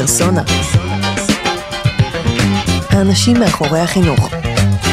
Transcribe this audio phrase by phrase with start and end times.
[0.00, 0.42] פרסונה.
[2.90, 4.20] האנשים מאחורי החינוך,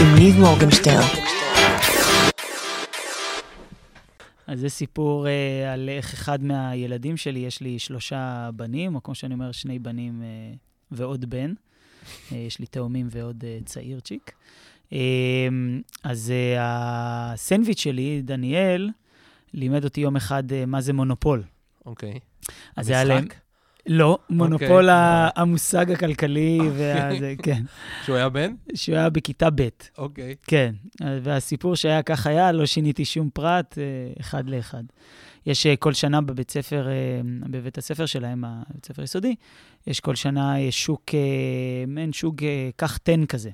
[0.02, 1.08] עם ניב מורגנשטרן.
[4.48, 9.16] אז זה סיפור אה, על איך אחד מהילדים שלי, יש לי שלושה בנים, או כמו
[9.16, 10.54] שאני אומר, שני בנים אה,
[10.92, 11.54] ועוד בן.
[12.32, 14.32] אה, יש לי תאומים ועוד אה, צעירצ'יק.
[14.94, 15.00] אה,
[16.04, 18.90] אז אה, הסנדוויץ' שלי, דניאל,
[19.54, 21.44] לימד אותי יום אחד אה, מה זה מונופול.
[21.86, 22.20] אוקיי.
[22.76, 23.28] אז זה היה להם...
[23.88, 24.90] לא, מונופול אוקיי.
[24.90, 27.62] ה- המושג הכלכלי, והזה, כן.
[28.06, 28.54] שהוא היה בן?
[28.74, 30.36] שהוא היה בכיתה ב', אוקיי.
[30.48, 30.74] כן.
[31.22, 33.84] והסיפור שהיה כך היה, לא שיניתי שום פרט, אה,
[34.20, 34.84] אחד לאחד.
[35.46, 36.94] יש אה, כל שנה בבית ספר, אה,
[37.50, 39.36] בבית הספר שלהם, הבית ספר יסודי,
[39.88, 41.04] יש כל שנה שוק,
[41.88, 42.36] מעין שוק
[42.76, 43.50] קח תן כזה.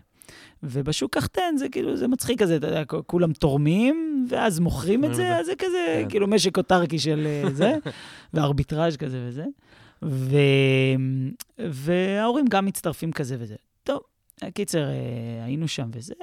[0.63, 5.15] ובשוק קח תן זה כאילו, זה מצחיק כזה, אתה יודע, כולם תורמים, ואז מוכרים את
[5.19, 5.35] זה.
[5.37, 6.09] אז זה כזה, כן.
[6.09, 7.73] כאילו משק אוטרקי של זה,
[8.33, 9.45] וארביטראז' כזה וזה.
[10.03, 10.37] ו...
[11.57, 13.55] וההורים גם מצטרפים כזה וזה.
[13.83, 13.99] טוב,
[14.53, 16.13] קיצר, אה, היינו שם וזה.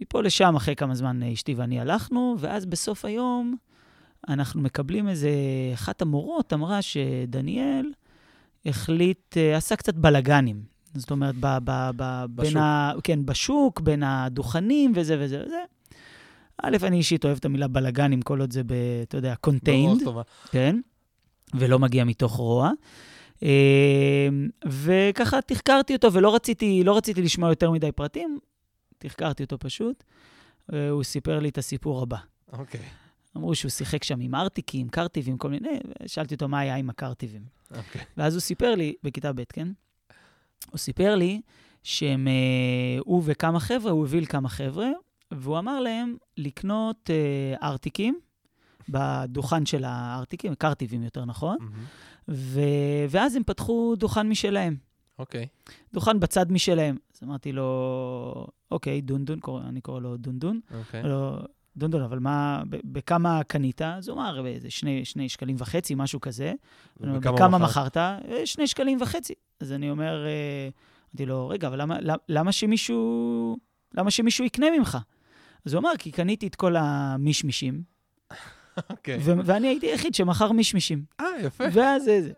[0.00, 3.56] מפה לשם, אחרי כמה זמן אה, אשתי ואני הלכנו, ואז בסוף היום
[4.28, 5.30] אנחנו מקבלים איזה...
[5.74, 7.92] אחת המורות אמרה שדניאל
[8.66, 10.62] החליט, אה, עשה קצת בלאגנים.
[10.94, 12.56] זאת אומרת, ב, ב, ב, בשוק.
[12.56, 12.92] ה...
[13.04, 15.62] כן, בשוק, בין הדוכנים וזה וזה וזה.
[16.62, 19.34] א', אני אישית אוהב את המילה בלאגנים, כל עוד זה, ב, אתה יודע.
[20.04, 20.22] טובה.
[20.50, 20.80] כן,
[21.54, 22.70] ולא מגיע מתוך רוע.
[23.42, 24.28] אה,
[24.66, 28.38] וככה תחקרתי אותו, ולא רציתי, לא רציתי לשמוע יותר מדי פרטים,
[28.98, 30.04] תחקרתי אותו פשוט.
[30.72, 32.18] אה, הוא סיפר לי את הסיפור הבא.
[32.52, 32.80] אוקיי.
[33.36, 37.42] אמרו שהוא שיחק שם עם ארטיקים, קרטיבים, כל מיני, ושאלתי אותו מה היה עם הקרטיבים.
[37.76, 38.02] אוקיי.
[38.16, 39.68] ואז הוא סיפר לי, בכיתה ב', כן?
[40.70, 41.40] הוא סיפר לי
[41.82, 44.88] שהם, אה, הוא וכמה חבר'ה, הוא הביא לכמה חבר'ה,
[45.30, 48.20] והוא אמר להם לקנות אה, ארטיקים
[48.90, 51.84] בדוכן של הארטיקים, קרטיבים יותר נכון, מהמם.
[52.28, 52.60] ו...
[53.10, 54.76] ואז הם פתחו דוכן משלהם,
[55.18, 55.46] אוקיי.
[55.92, 56.96] דוכן בצד משלהם.
[57.14, 60.60] אז אמרתי לו, אוקיי, דונדון, קורא, אני קורא לו דונדון.
[60.78, 61.02] אוקיי.
[61.02, 61.38] לא,
[61.76, 63.82] דונדון, אבל מה, בכמה קנית?
[63.82, 66.52] אז הוא אמר, באיזה שני, שני שקלים וחצי, משהו כזה.
[66.96, 67.96] וכמה בכמה מכרת?
[67.96, 69.34] "אה, שני שקלים וחצי.
[69.60, 70.68] אז אני אומר, אה,
[71.14, 73.56] אמרתי לו, רגע, אבל למה, למה- למה שמישהו,
[73.94, 74.98] למה שמישהו יקנה ממך?
[75.66, 77.82] אז הוא אמר, כי קניתי את כל המישמישים,
[78.90, 79.18] אוקיי.
[79.22, 81.02] ואני הייתי היחיד שמכר מישמישים.
[81.20, 81.64] אה, יפה.
[81.72, 82.30] ואז זה.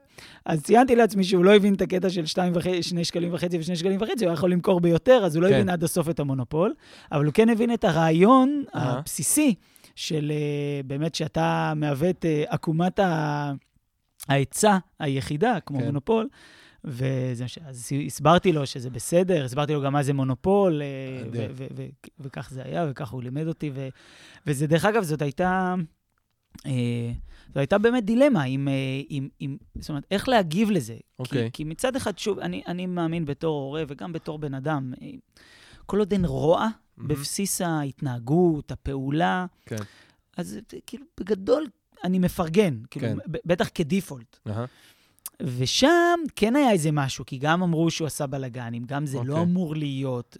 [0.46, 3.76] אז ציינתי לעצמי שהוא לא הבין את הקטע של שתיים וחצי, שני שקלים וחצי ושני
[3.76, 5.54] שקלים וחצי, הוא היה יכול למכור ביותר, אז הוא לא כן.
[5.54, 6.74] הבין עד הסוף את המונופול,
[7.12, 8.98] אבל הוא כן הבין את הרעיון אהה.
[8.98, 9.54] הבסיסי
[9.94, 13.00] של אה, באמת שאתה מהווה את אה, עקומת
[14.28, 15.84] ההיצע היחידה, כמו כן.
[15.84, 16.28] מונופול.
[16.84, 21.50] וזה, אז הסברתי לו שזה בסדר, הסברתי לו גם מה זה מונופול, אה, אדיר.
[21.54, 23.70] ו- ו- ו- וכך זה היה, וכך הוא לימד אותי.
[24.46, 25.74] וזה, דרך אגב, זאת הייתה, אה,
[27.54, 28.72] זו הייתה באמת דילמה, עם, אה,
[29.08, 30.96] עם, עם, זאת אומרת, איך להגיב לזה.
[31.18, 31.44] אוקיי.
[31.44, 35.08] כי, כי מצד אחד, שוב, אני, אני מאמין בתור הורה וגם בתור בן אדם, אה,
[35.86, 37.08] כל עוד אין רוע מהמם.
[37.08, 39.76] בבסיס ההתנהגות, הפעולה, כן.
[40.36, 41.66] אז אה, כאילו, בגדול,
[42.04, 43.18] אני מפרגן, כאילו, כן.
[43.44, 44.38] בטח כדיפולט.
[44.46, 44.64] אהה.
[45.40, 49.42] ושם כן היה איזה משהו, כי גם אמרו שהוא עשה בלאגנים, גם זה לא אוקיי.
[49.42, 50.36] אמור להיות.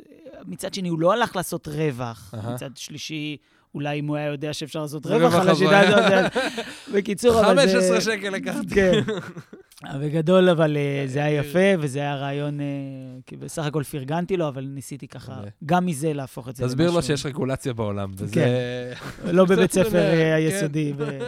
[0.46, 2.34] מצד שני, הוא לא הלך לעשות רווח.
[2.34, 2.54] אהה.
[2.54, 3.36] מצד שלישי,
[3.74, 6.32] אולי אם הוא היה יודע שאפשר לעשות רווח על השיטה הזאת.
[6.94, 7.80] בקיצור, אבל זה...
[7.80, 8.74] 15 שקל לקחתי.
[8.74, 9.00] כן.
[10.00, 12.66] בגדול, אבל אה, זה היה יפה, וזה היה רעיון, אה,
[13.26, 15.40] כי בסך הכל פרגנתי לו, אבל ניסיתי ככה.
[15.66, 18.34] גם מזה להפוך את זה תסביר לו למשהו- שיש רגולציה בעולם, וזה...
[18.34, 19.32] כן.
[19.32, 20.52] לא בבית ספר אה, אה, כן.
[20.52, 20.92] היסודי.
[20.96, 21.18] ו-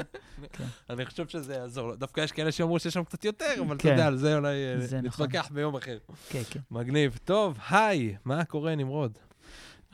[0.90, 1.96] אני חושב שזה יעזור לו.
[1.96, 3.88] דווקא יש כאלה שאמרו שיש שם קצת יותר, אבל אתה כן.
[3.90, 4.98] יודע, על זה אולי אה, נכון.
[5.06, 5.98] נתווכח ביום אחר.
[6.28, 6.60] כן, כן.
[6.70, 7.18] מגניב.
[7.24, 9.12] טוב, היי, מה קורה, נמרוד?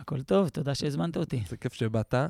[0.00, 1.42] הכל טוב, תודה שהזמנת אותי.
[1.48, 2.14] זה כיף שבאת.
[2.14, 2.28] אה,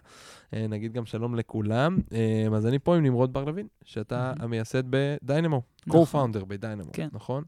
[0.69, 1.99] נגיד גם שלום לכולם.
[2.13, 4.33] אה, אז אני פה עם נמרוד בר לוין, שאתה.
[4.39, 6.03] המייסד בדיינמו, נכון.
[6.03, 7.09] co-founder בדיינמו, כן.
[7.13, 7.45] נכון?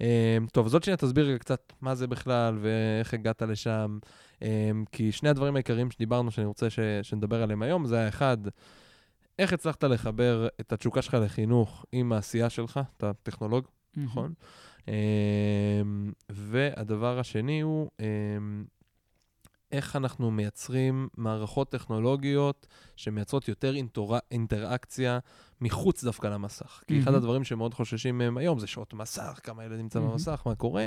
[0.00, 3.98] אה, טוב, אז עוד שנייה תסביר קצת מה זה בכלל ואיך הגעת לשם.
[4.92, 6.66] כי שני הדברים העיקריים שדיברנו, שאני רוצה
[7.02, 8.36] שנדבר עליהם היום, זה האחד,
[9.38, 13.64] איך הצלחת לחבר את התשוקה שלך לחינוך עם העשייה שלך, אתה טכנולוג,
[13.96, 14.32] נכון?
[16.30, 17.90] והדבר השני הוא,
[19.72, 23.74] איך אנחנו מייצרים מערכות טכנולוגיות שמייצרות יותר.
[24.30, 25.18] אינטראקציה
[25.60, 26.82] מחוץ דווקא למסך.
[26.86, 27.14] כי אחד.
[27.14, 30.00] הדברים שמאוד חוששים מהם היום זה שעות מסך, כמה ילדים נמצא.
[30.00, 30.86] במסך, מה קורה,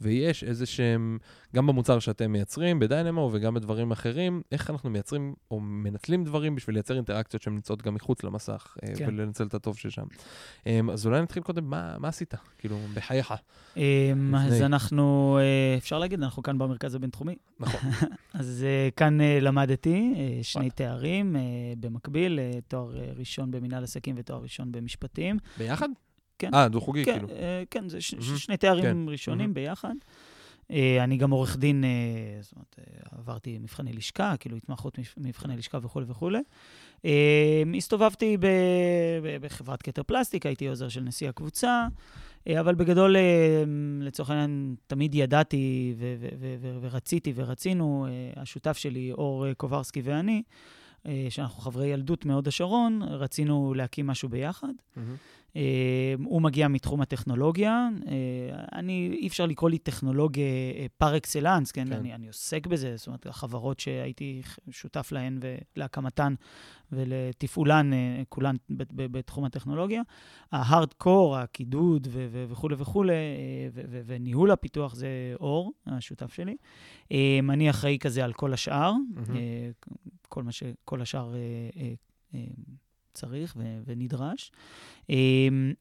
[0.00, 1.18] ויש איזה שהם,
[1.54, 6.76] גם במוצר שאתם מייצרים, בדיינמו וגם בדברים אחרים, איך אנחנו מייצרים או מנצלים דברים בשביל
[6.76, 9.08] לייצר אינטראקציות שהן נמצאות גם מחוץ למסך, אה, כן.
[9.08, 10.02] ולנצל את הטוב ששם.
[10.66, 12.34] אמ, אז אולי נתחיל קודם, מה, מה עשית?
[12.58, 13.34] כאילו, בחייך.
[13.76, 14.62] אמ, אז.
[14.62, 17.36] אנחנו, אה, אפשר להגיד, אנחנו כאן במרכז הבינתחומי.
[17.60, 17.90] נכון.
[18.34, 20.70] אז אה, כאן למדתי שני.
[20.70, 21.36] תארים
[21.80, 25.36] במקביל, תואר ראשון במנהל עסקים ותואר ראשון במשפטים.
[25.58, 25.88] ביחד?
[26.38, 26.54] כן.
[26.54, 27.28] אה, דו-חוגי, כן, כאילו.
[27.28, 28.36] אה, כן, זה ש- מהמם.
[28.38, 28.96] שני תארים כן.
[29.08, 29.54] ראשונים מהמם.
[29.54, 29.94] ביחד.
[30.70, 31.88] אה, אני גם עורך דין, אה,
[32.42, 32.78] זאת אומרת,
[33.10, 36.38] עברתי מבחני לשכה, כאילו התמחות מבחני לשכה וכולי וכולי.
[37.76, 38.46] הסתובבתי ב-
[39.22, 41.86] ב- בחברת כתר פלסטיק, הייתי עוזר של נשיא הקבוצה,
[42.60, 43.16] אבל בגדול,
[44.00, 48.06] לצורך העניין, תמיד ידעתי ו- ו- ו- ורציתי ורצינו,
[48.36, 50.42] השותף שלי, אור קוברסקי ואני,
[51.30, 54.68] שאנחנו חברי ילדות מהוד השרון, רצינו להקים משהו ביחד.
[54.96, 55.16] מהמם.
[55.56, 57.88] אה, הוא מגיע מתחום הטכנולוגיה.
[58.06, 60.38] אה, אני, אי אפשר לקרוא לי טכנולוג
[60.98, 61.86] פר אקסלנס, כן?
[61.88, 61.92] כן.
[61.92, 65.38] אני, אני עוסק בזה, זאת אומרת, החברות שהייתי שותף להן
[65.76, 66.34] ולהקמתן
[66.92, 70.02] ולתפעולן, אה, כולן בתחום הטכנולוגיה.
[70.52, 73.12] ההארד-קור, הקידוד ו- ו- וכולי וכולי,
[74.06, 76.56] וניהול הפיתוח זה אור, השותף שלי.
[77.50, 78.92] אני אחראי כזה על כל השאר.
[79.34, 79.70] אה,
[80.28, 81.34] כל מה שכל השאר
[83.14, 84.52] צריך ו- ונדרש.
[85.10, 85.16] אה,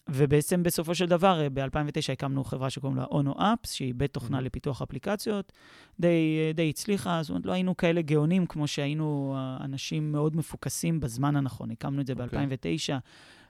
[0.10, 4.42] ובעצם בסופו של דבר, אה, ב-2009 הקמנו חברה שקוראים לה אונו אפס, שהיא בית תוכנה.
[4.42, 5.52] לפיתוח אפליקציות.
[6.00, 11.00] די, אה, די הצליחה, זאת אומרת, לא היינו כאלה גאונים כמו שהיינו אנשים מאוד מפוקסים
[11.00, 11.72] בזמן הנכון.
[11.72, 12.48] הקמנו את זה אוקיי.
[12.48, 13.00] ב-2009.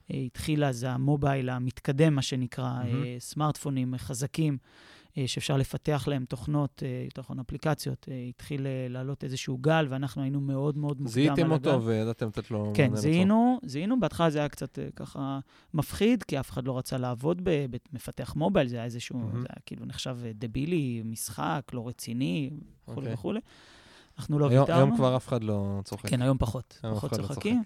[0.10, 2.82] התחיל אז המובייל המתקדם, מה שנקרא.
[2.86, 4.58] אה, סמארטפונים חזקים,
[5.26, 8.06] שאפשר לפתח להם תוכנות, אה, תוכן אפליקציות.
[8.12, 11.36] אה, התחיל אה, לעלות איזשהו גל, ואנחנו היינו מאוד מאוד מוקדם על הגל.
[11.36, 12.72] זיהיתם אותו וידעתם לתת לו...
[12.76, 12.96] כן.
[12.96, 15.40] זיהינו, זיהינו, בהתחלה זה היה קצת אה, ככה
[15.74, 19.42] מפחיד, כי אף אחד לא רצה לעבוד במפתח מובייל, זה היה איזשהו, מהמם.
[19.42, 22.50] זה היה כאילו נחשב אה, דבילי, משחק, לא רציני,
[22.84, 23.14] וכולי אוקיי.
[23.14, 23.40] וכולי.
[24.20, 24.74] אנחנו לא ויתרנו.
[24.80, 26.08] היום כבר אף אחד לא צוחק.
[26.10, 27.64] כן, היום פחות, היום פחות לא צוחקים.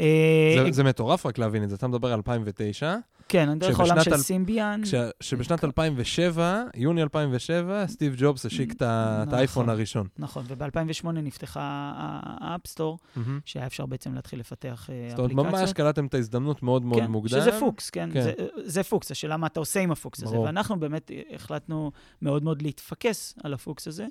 [0.00, 1.76] אה, זה- זה מטורף רק להבין את זה.
[1.76, 2.96] אתה מדבר על 2009,
[3.28, 4.80] כן, אני דרך העולם של סימביאן.
[4.84, 9.34] כש- שבשנת 2007, יוני 2007, סטיב ג'ובס השיק את נכון.
[9.34, 10.06] האייפון הראשון.
[10.18, 11.92] נכון, וב-2008 נפתחה
[12.40, 12.98] ה App Store.
[13.44, 15.60] שהיה אפשר בעצם להתחיל לפתח אה, זאת אומרת, אפליקציות.
[15.60, 17.40] ממש קלטתם את ההזדמנות מאוד מאוד כן, מוקדם.
[17.40, 18.10] שזה פוקס, כן?
[18.12, 18.32] כן.
[18.64, 20.38] זה, פוקס, השאלה מה אתה עושה עם הפוקס הזה.
[20.38, 21.90] ואנחנו באמת החלטנו
[22.22, 24.06] מאוד מאוד להתפקס על הפוקס הזה,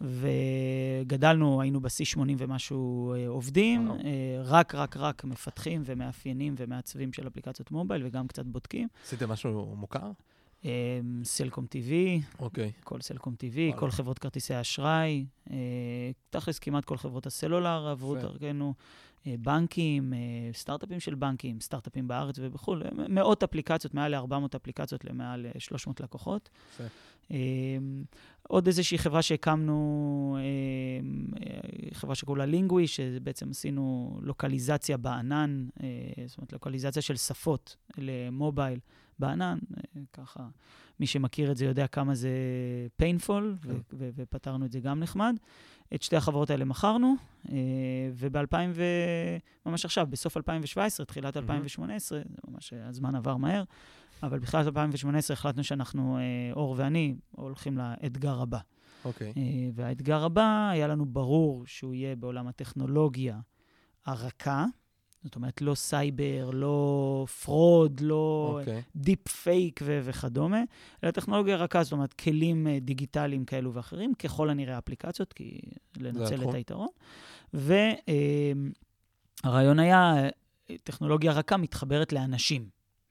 [0.00, 3.90] וגדלנו, היינו בשיא 80 ומשהו אה, עובדים.
[3.90, 3.96] אה,
[4.44, 8.88] רק, רק, רק מפתחים ומאפיינים ומעצבים של אפליקציות מובייל, וגם קצת בודקים.
[9.04, 10.10] עשיתם משהו מוכר?
[10.64, 10.70] אה,
[11.24, 11.92] סלקום TV,
[12.38, 12.72] אוקיי.
[12.84, 13.80] כל סלקום TV, וואלה.
[13.80, 15.56] כל חברות כרטיסי האשראי, אה,
[16.30, 18.26] תכלס כמעט כל חברות הסלולר עברו יפה.
[18.26, 18.74] דרכנו,
[19.26, 20.18] אה, בנקים, אה,
[20.52, 26.50] סטארט-אפים של בנקים, סטארט-אפים בארץ ובחו"ל, מאות אפליקציות, מעל ל-400 אפליקציות למעל אה, 300 לקוחות.
[26.74, 26.84] יפה.
[27.30, 27.38] אה,
[28.48, 31.00] עוד איזושהי חברה שהקמנו, אה,
[31.92, 35.66] חברה שקוראים לה לינגווי, שבעצם עשינו לוקליזציה בענן,
[36.26, 38.78] זאת אומרת, לוקליזציה של שפות למובייל
[39.18, 40.48] בענן, אה, ככה.
[41.00, 42.30] מי שמכיר את זה יודע כמה זה
[43.02, 43.74] painful, ו- כן.
[43.92, 45.36] ו- ופתרנו את זה גם נחמד.
[45.94, 47.14] את שתי החברות האלה מכרנו,
[47.48, 47.56] אה,
[48.14, 48.84] וב-2000, ו...
[49.66, 53.64] ממש עכשיו, בסוף 2017, תחילת 2018, זה ממש, אה, הזמן עבר מהר,
[54.22, 56.18] אבל בתחילת 2018 החלטנו שאנחנו,
[56.52, 58.58] אור ואני, הולכים לאתגר הבא.
[59.04, 59.32] אוקיי.
[59.36, 59.42] אה,
[59.74, 63.40] והאתגר הבא, היה לנו ברור שהוא יהיה בעולם הטכנולוגיה
[64.06, 64.66] הרכה,
[65.24, 68.82] זאת אומרת, לא סייבר, לא fraud, לא אוקיי.
[68.96, 70.62] deep fake ו- וכדומה,
[71.04, 75.60] אלא טכנולוגיה רכה, זאת אומרת, כלים אה, דיגיטליים כאלו ואחרים, ככל הנראה אפליקציות, כי
[75.96, 76.48] לנצל.
[76.48, 76.88] את היתרון.
[79.44, 80.28] והרעיון היה, אה,
[80.84, 82.68] טכנולוגיה רכה מתחברת לאנשים.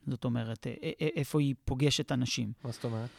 [0.07, 2.51] זאת אומרת, אה, אה, איפה היא פוגשת אנשים.
[2.63, 3.09] מה זאת אומרת?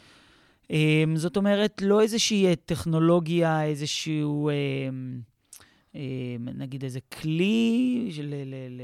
[1.15, 4.49] זאת אומרת, לא איזושהי אה, טכנולוגיה, איזשהו,
[6.39, 8.81] נגיד איזה כלי, של, ל, ל,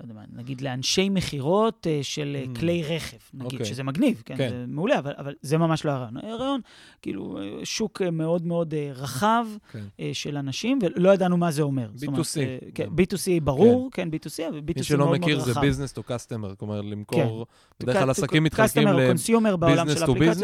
[0.00, 2.56] לא יודע מה, נגיד לאנשי מכירות uh, של Mm.
[2.56, 2.60] mm.
[2.60, 3.58] כלי רכב, נגיד, אוקיי.
[3.60, 3.64] okay.
[3.64, 4.48] שזה מגניב, כן, כן.
[4.48, 6.16] זה מעולה, אבל, אבל זה ממש לא הרעיון.
[6.16, 6.60] הרעיון,
[7.02, 9.84] כאילו, אה, שוק אה, מאוד מאוד אה, רחב כן.
[10.00, 11.90] אה, של אנשים, ולא ידענו מה זה אומר.
[11.94, 12.38] זאת אומרת, B2C.
[12.40, 12.94] אה, כן, גם.
[12.94, 14.78] B2C ברור, כן, B2C, אבל B2C מאוד מאוד רחב.
[14.78, 17.46] מי שלא מכיר זה business to customer, כלומר למכור,
[17.80, 20.36] בדרך כלל עסקים מתחלקים to אפליקציות.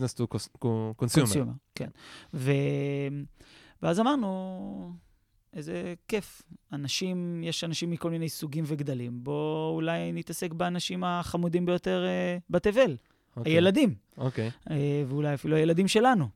[0.00, 0.94] business או cons- consumer.
[0.96, 1.88] קונסיומר, כן.
[2.34, 2.52] ו...
[3.82, 4.92] ואז אמרנו,
[5.54, 6.42] איזה כיף.
[6.72, 9.24] אנשים, יש אנשים מכל מיני סוגים וגדלים.
[9.24, 12.96] בואו אולי נתעסק באנשים החמודים ביותר אה, בתבל,
[13.36, 13.52] אוקיי.
[13.52, 14.50] הילדים, אוקיי.
[14.70, 16.28] אה, ואולי אפילו הילדים שלנו.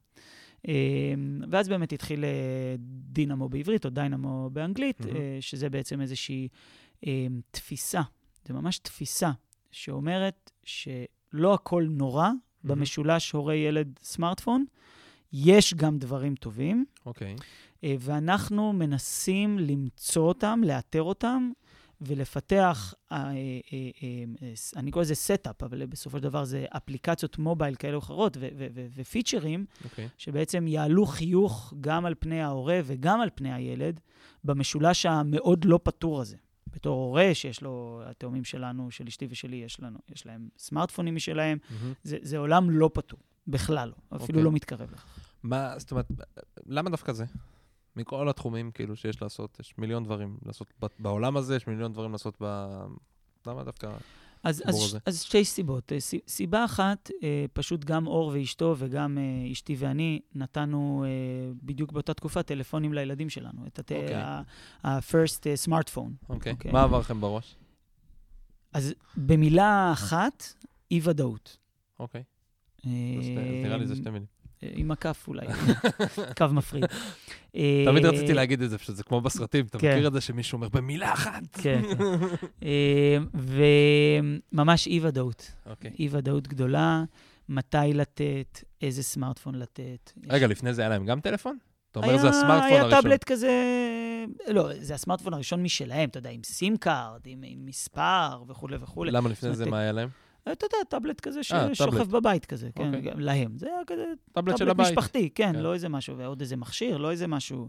[0.68, 0.74] אה,
[1.50, 2.74] ואז באמת התחיל אה,
[3.12, 5.16] דינמו בעברית, או דיינמו באנגלית, מהמם.
[5.16, 6.48] אה, שזה בעצם איזושהי
[7.06, 8.02] אה, תפיסה,
[8.46, 9.30] זה ממש תפיסה,
[9.70, 12.30] שאומרת שלא הכל נורא
[12.64, 14.64] במשולש הורה-ילד סמארטפון,
[15.32, 17.36] יש גם דברים טובים, אוקיי.
[17.84, 21.50] אה, ואנחנו מנסים למצוא אותם, לאתר אותם,
[22.00, 24.24] ולפתח, אה, אה,
[24.76, 28.36] אני קורא לזה stuff, אבל בסופו של דבר זה אפליקציות mobile כאלה או אחרות,
[28.94, 30.08] ופיצ'רים, אוקיי.
[30.18, 34.00] שבעצם יעלו חיוך גם על פני ההורה וגם על פני הילד,
[34.44, 36.36] במשולש המאוד לא פתור הזה,
[36.66, 41.58] בתור הורה שיש לו, התאומים שלנו, של אשתי ושלי, יש לנו, יש להם סמארטפונים משלהם,
[41.70, 41.92] מהמם.
[42.02, 44.42] זה, זה עולם לא פתור, בכלל לא, אפילו אוקיי.
[44.42, 45.27] לא מתקרב לך.
[45.42, 46.06] מה, זאת אומרת,
[46.66, 47.24] למה דווקא זה?
[47.96, 52.36] מכל התחומים, כאילו, שיש לעשות, יש מיליון דברים לעשות בעולם הזה, יש מיליון דברים לעשות
[52.42, 52.74] ב...
[53.46, 53.90] למה דווקא...
[54.42, 54.98] אז, אז, הזה.
[55.06, 55.92] אז שתי סיבות.
[55.92, 61.04] אה, סי- סיבה אחת, אה, פשוט גם אור ואשתו וגם אה, אשתי ואני נתנו
[61.62, 63.80] בדיוק באותה תקופה טלפונים לילדים שלנו, את.
[64.14, 64.42] ה-
[64.82, 66.28] ה-first אה, smartphone.
[66.28, 66.52] אוקיי.
[66.52, 66.72] אוקיי.
[66.72, 67.56] מה עבר לכם בראש?
[68.72, 70.54] אז במילה אחת,
[70.90, 71.56] אי-ודאות.
[72.00, 72.22] אוקיי.
[72.78, 72.90] אז
[73.64, 74.26] נראה לי זה שתי מילים.
[74.62, 75.46] אה, עם הכף אולי,
[76.38, 76.84] קו מפריד.
[77.56, 79.90] אה, תמיד רציתי להגיד את זה, שזה כמו בסרטים, אתה כן.
[79.96, 81.42] מכיר את זה שמישהו אומר במילה אחת?
[81.62, 81.82] כן.
[82.62, 83.18] אה,
[84.52, 85.50] וממש אי-ודאות.
[85.66, 85.90] אוקיי.
[85.98, 87.04] אי-ודאות גדולה,
[87.48, 90.12] מתי לתת, איזה סמארטפון לתת.
[90.28, 91.58] רגע, לפני זה היה להם גם טלפון?
[91.90, 93.00] אתה אומר היה- זה הסמארטפון היה הראשון.
[93.02, 93.50] טאבלט כזה,
[94.48, 99.10] לא, זה הסמארטפון הראשון משלהם, אתה יודע, עם סים קארד, עם, מספר וכולי וכולי.
[99.10, 100.08] למה לפני זה מה היה להם?
[100.52, 102.08] אתה יודע, טאבלט כזה אה, ששוכב טאבלט.
[102.08, 103.00] בבית כזה, כן, אוקיי.
[103.00, 103.58] גם להם.
[103.58, 104.76] זה היה כזה טאבלט טאבלט.
[104.76, 105.58] משפחתי, כן, כן.
[105.58, 107.68] לא איזה משהו, ועוד איזה מכשיר, לא איזה משהו,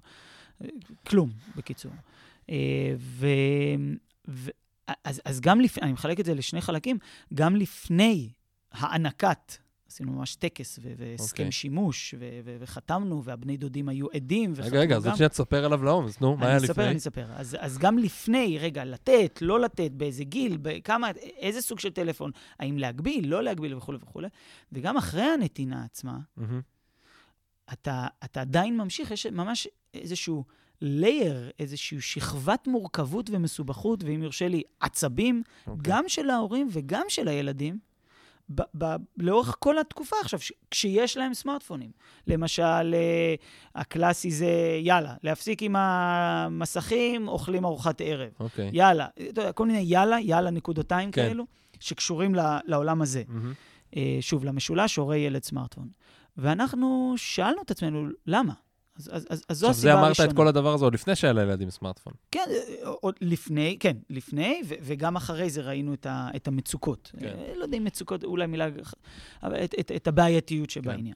[0.64, 0.70] אה,
[1.08, 1.92] כלום, בקיצור.
[2.50, 3.28] אה, ו...
[4.28, 4.52] ו...
[5.04, 6.98] אז, אז גם לפני, אני מחלק את זה לשני חלקים,
[7.34, 8.30] גם לפני
[8.72, 9.54] הענקת,
[9.90, 11.52] עשינו ממש טקס והסכם אוקיי.
[11.52, 15.10] שימוש, ו- ו- וחתמנו, והבני דודים היו עדים, וחתמו רגע, רגע, אז גם.
[15.10, 16.88] עוד שנייה תספר עליו לעומק, אז נו, מה היה אני אספר, לפני?
[16.88, 17.26] אני אספר.
[17.36, 22.32] אז, אז גם לפני, רגע, לתת, לא לתת, באיזה גיל, בכמה, איזה סוג של טלפון,
[22.60, 24.28] האם להגביל, לא להגביל וכולי וכולי,
[24.72, 26.62] וגם אחרי הנתינה עצמה, מהמם.
[27.74, 30.44] אתה, אתה עדיין ממשיך, יש ממש איזשהו
[30.82, 35.82] לייר, איזושהי שכבת מורכבות ומסובכות, ואם יורשה לי, עצבים, אוקיי.
[35.84, 37.80] גם של ההורים וגם של הילדים,
[38.56, 41.92] ב- ב- לאורך כל התקופה עכשיו, ש- כשיש להם סמארטפונים.
[42.28, 42.64] למשל,
[42.94, 43.36] אה,
[43.76, 44.52] הקלאסי זה,
[44.82, 48.30] יאללה, להפסיק עם המסכים, אוכלים ארוחת ערב.
[48.40, 48.70] אוקיי.
[48.74, 51.28] יאללה, אתה יודע, כל מיני יאללה, יאללה נקודותיים כן.
[51.28, 51.46] כאלו,
[51.80, 53.24] שקשורים ל- לעולם הזה.
[53.28, 53.54] מהמם.
[53.96, 55.88] אה, שוב, למשולש, הורה ילד סמארטפון.
[56.38, 58.54] ואנחנו שאלנו את עצמנו, למה?
[59.00, 60.26] אז, אז, אז, אז זו עכשיו, הסיבה זה הראשונה.
[60.26, 62.14] אמרת את כל הדבר הזה עוד לפני שהיה לילדים סמארטפון.
[62.32, 62.56] כן, אה,
[63.02, 67.12] עוד לפני, כן, לפני, ו- וגם אחרי זה ראינו את, ה- את המצוקות.
[67.20, 67.26] כן.
[67.28, 68.68] אה, לא יודע אם מצוקות, אולי מילה,
[69.44, 71.16] אבל את, את, את הבעייתיות שבעניין.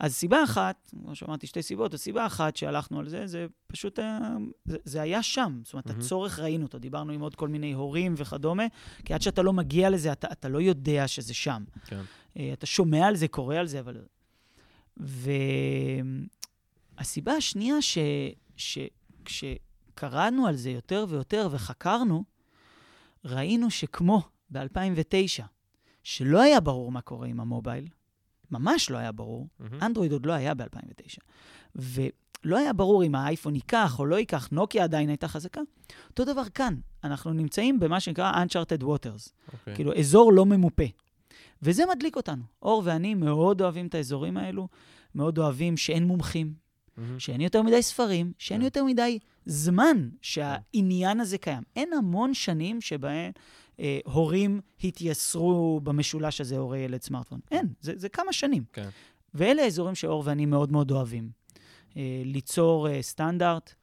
[0.00, 4.18] אז סיבה אחת, כמו שאמרתי, שתי סיבות, הסיבה אחת שהלכנו על זה, זה פשוט, היה-
[4.64, 5.60] זה, זה היה שם.
[5.64, 5.98] זאת אומרת, מהמם.
[6.00, 8.64] הצורך ראינו אותו, דיברנו עם עוד כל מיני הורים וכדומה,
[9.04, 11.62] כי עד שאתה לא מגיע לזה, אתה, אתה לא יודע שזה שם.
[11.86, 12.00] כן.
[12.38, 13.96] אה, אתה שומע על זה, קורא על זה, אבל...
[16.98, 17.98] והסיבה השנייה, ש...
[18.56, 22.24] שכשקראנו על זה יותר ויותר וחקרנו,
[23.24, 25.42] ראינו שכמו ב-2009,
[26.02, 27.88] שלא היה ברור מה קורה עם המובייל,
[28.50, 29.82] ממש לא היה ברור, מהמם.
[29.82, 31.18] אנדרואיד עוד לא היה ב-2009,
[31.74, 35.60] ולא היה ברור אם האייפון ייקח או לא ייקח, נוקיה עדיין הייתה חזקה.
[36.10, 39.30] אותו דבר כאן, אנחנו נמצאים במה שנקרא Uncharted Waters.
[39.52, 39.74] אוקיי.
[39.74, 40.84] כאילו, אזור לא ממופה.
[41.62, 42.42] וזה מדליק אותנו.
[42.62, 44.68] אור ואני מאוד אוהבים את האזורים האלו,
[45.14, 46.54] מאוד אוהבים שאין מומחים,
[46.96, 47.20] מהמם.
[47.20, 48.64] שאין יותר מדי ספרים, שאין כן.
[48.64, 51.62] יותר מדי זמן שהעניין הזה קיים.
[51.76, 53.32] אין המון שנים שבהן
[53.80, 57.40] אה, הורים התייסרו במשולש הזה, הורי ילד סמארטפון.
[57.50, 58.64] אין, זה, זה כמה שנים.
[58.72, 58.88] כן.
[59.34, 61.30] ואלה האזורים שאור ואני מאוד מאוד אוהבים.
[61.96, 63.74] אה, ליצור אה, סטנדרט,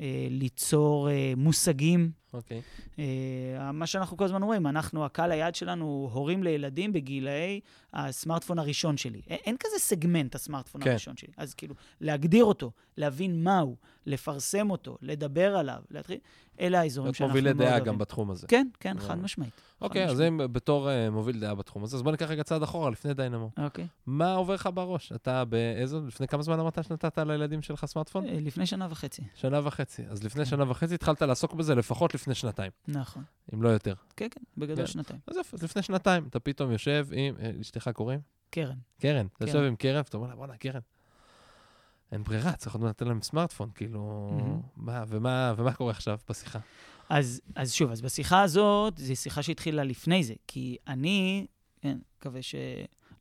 [0.00, 2.10] אה, ליצור אה, מושגים.
[2.32, 2.60] אוקיי.
[3.00, 7.60] אה, מה שאנחנו כל הזמן רואים, אנחנו, הקהל היעד שלנו הוא הורים לילדים בגילאי
[7.92, 9.20] הסמארטפון הראשון שלי.
[9.28, 10.90] אין כזה סגמנט, הסמארטפון כן.
[10.90, 11.32] הראשון שלי.
[11.36, 13.76] אז כאילו, להגדיר אותו, להבין מהו,
[14.06, 16.18] לפרסם אותו, לדבר עליו, להתחיל,
[16.60, 17.66] אלה האזורים להיות שאנחנו מאוד אוהבים.
[17.66, 18.46] דעה גם בתחום הזה.
[18.46, 18.98] כן, כן.
[18.98, 19.52] חד משמעית.
[19.80, 22.90] אוקיי, אז אם בתור אה, מוביל דעה בתחום הזה, אז בוא ניקח רגע צעד אחורה,
[22.90, 23.50] לפני דיינמו.
[23.58, 23.86] אוקיי.
[24.06, 25.12] מה עובר לך בראש?
[25.12, 28.24] אתה באיזו, לפני כמה זמן אמרת שנתת לילדים שלך סמארטפון?
[28.28, 29.22] אה, לפני שנה וחצי.
[29.34, 30.02] שנה וחצי.
[30.08, 33.24] אז לפני שנה וחצי התחלת לעסוק בזה לפחות לפני שנתיים, נכון.
[33.54, 33.94] אם לא יותר.
[34.16, 34.92] כן, כן, בגדול כן.
[34.92, 35.20] שנתיים.
[35.26, 38.20] אז יופי, אז לפני שנתיים אתה פתאום יושב עם, אה, אשתך קוראים?
[38.50, 38.76] קרן.
[39.00, 39.26] קרן.
[39.36, 39.58] אתה יושב.
[39.58, 40.80] עם קרן, ואתה אומר לה, בואנה, קרן.
[42.12, 44.60] אין ברירה, צריך עוד לתת להם סמארטפון, כאילו, מהמם.
[44.76, 46.58] מה, ומה, ומה קורה עכשיו בשיחה?
[47.08, 51.46] אז, אז שוב, אז בשיחה הזאת, זו שיחה שהתחילה לפני זה, כי אני,
[51.80, 52.54] כן, מקווה ש...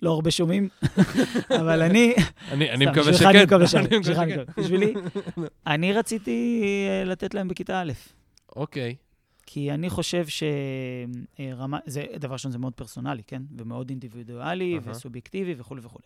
[0.02, 0.70] לא הרבה שומעים,
[1.60, 2.16] אבל אני,
[2.52, 3.28] אני מקווה שכן.
[3.30, 4.44] אני מקווה שכן.
[4.58, 4.94] בשבילי,
[5.68, 7.92] אני רציתי אה, לתת להם בכיתה א',
[8.56, 8.96] אוקיי,
[9.52, 13.42] כי אני חושב שרמה, זה, דבר ראשון, זה מאוד פרסונלי, כן?
[13.58, 14.92] ומאוד אינדיבידואלי אהה.
[14.92, 16.06] וסובייקטיבי וכולי וכולי.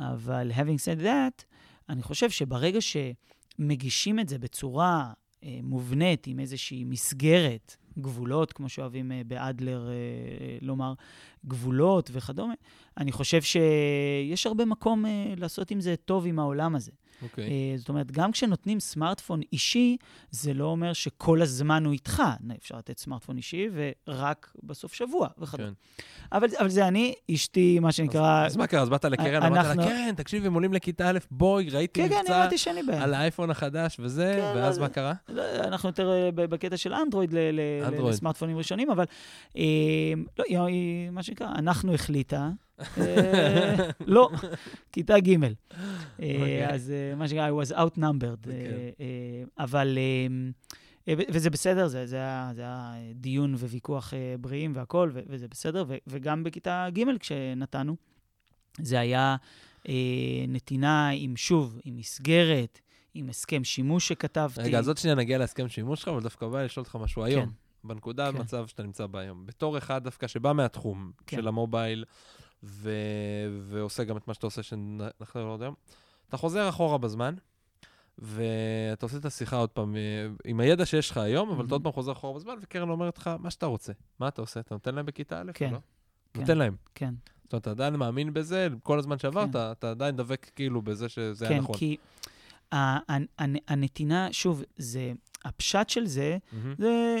[0.00, 1.44] אבל having said that,
[1.88, 5.12] אני חושב שברגע שמגישים את זה בצורה
[5.44, 10.94] אה, מובנית, עם איזושהי מסגרת, גבולות, כמו שאוהבים אה, באדלר אה, אה, לומר,
[11.46, 12.54] גבולות וכדומה,
[12.96, 16.92] אני חושב שיש הרבה מקום אה, לעשות עם זה טוב עם העולם הזה.
[17.22, 17.44] אוקיי.
[17.44, 19.96] אה, זאת אומרת, גם כשנותנים סמארטפון אישי,
[20.30, 22.22] זה לא אומר שכל הזמן הוא איתך.
[22.58, 23.68] אפשר לתת סמארטפון אישי
[24.06, 25.68] ורק בסוף שבוע וכדומה.
[25.68, 25.74] כן.
[26.32, 28.46] אבל, אבל זה אני, אשתי, מה שנקרא...
[28.46, 28.82] אז מה קרה?
[28.82, 32.08] אז באת לקרן, אמרת לה, אנחנו- קרן, תקשיבי, הם עולים לכיתה א', בואי, ראיתי כן,
[32.08, 33.02] כן, אני מבצע בעד.
[33.02, 35.12] על האייפון החדש וזה, כן, ואז אז- מה קרה?
[35.28, 37.38] לא, אנחנו יותר אה, בקטע של אנדרואיד ל-
[37.86, 38.14] אנדרואיד.
[38.14, 39.04] לסמארטפונים ראשונים, אבל
[39.56, 39.62] אה,
[40.38, 42.50] לא, היא- מה שנקרא, אנחנו החליטה,
[44.06, 44.30] לא,
[44.92, 45.42] כיתה ג'.
[45.42, 45.48] אה,
[46.20, 46.68] אוקיי.
[46.68, 48.50] אז אה, מה שנקרא, I was outnumbered.
[48.50, 50.26] אה, אה, אבל, אה,
[51.08, 55.84] אה, וזה בסדר, זה היה דיון וויכוח אה, בריאים והכול, וזה בסדר.
[56.06, 57.96] וגם בכיתה ג' כשנתנו,
[58.80, 59.36] זה היה
[59.88, 59.94] אה,
[60.48, 62.80] נתינה עם, שוב, עם מסגרת,
[63.14, 64.60] עם הסכם שימוש שכתבתי.
[64.62, 67.46] רגע, אז עוד שנייה נגיע להסכם שימוש שלך, אבל דווקא בא לשאול אותך משהו היום.
[67.46, 67.50] כן.
[67.84, 68.38] בנקודה כן.
[68.38, 69.46] המצב שאתה נמצא בה היום.
[69.46, 71.36] בתור אחד דווקא שבא מהתחום כן.
[71.36, 72.04] של המובייל,
[72.62, 72.90] ו...
[73.62, 75.74] ועושה גם את מה שאתה עושה, שנחזור עוד היום,
[76.28, 77.34] אתה חוזר אחורה בזמן,
[78.18, 80.00] ואתה עושה את השיחה עוד פעם אה,
[80.44, 81.72] עם הידע שיש לך היום, אבל אתה Mhm.
[81.72, 83.92] עוד פעם חוזר אחורה בזמן, וקרן אומרת לך, מה שאתה רוצה.
[84.20, 84.60] מה אתה עושה?
[84.60, 85.50] אתה נותן להם בכיתה א'?
[85.54, 85.78] כן, או לא?
[86.34, 86.40] כן.
[86.40, 86.76] נותן להם.
[86.94, 87.14] כן.
[87.44, 89.58] זאת אומרת, אתה עדיין מאמין בזה, כל הזמן שעברת, כן.
[89.72, 91.76] אתה עדיין דבק כאילו בזה שזה היה כן, נכון.
[91.76, 91.96] כי
[92.72, 95.12] ה- ה- ה- הנתינה, שוב, זה,
[95.44, 96.74] הפשט של זה, מהמם.
[96.78, 97.20] זה,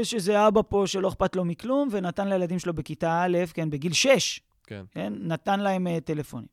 [0.00, 3.92] יש איזה אבא פה שלא אכפת לו מכלום, ונתן לילדים שלו בכיתה א', כן, בגיל
[3.92, 4.40] 6,
[4.72, 4.84] כן.
[4.90, 6.48] כן, נתן להם uh, טלפונים.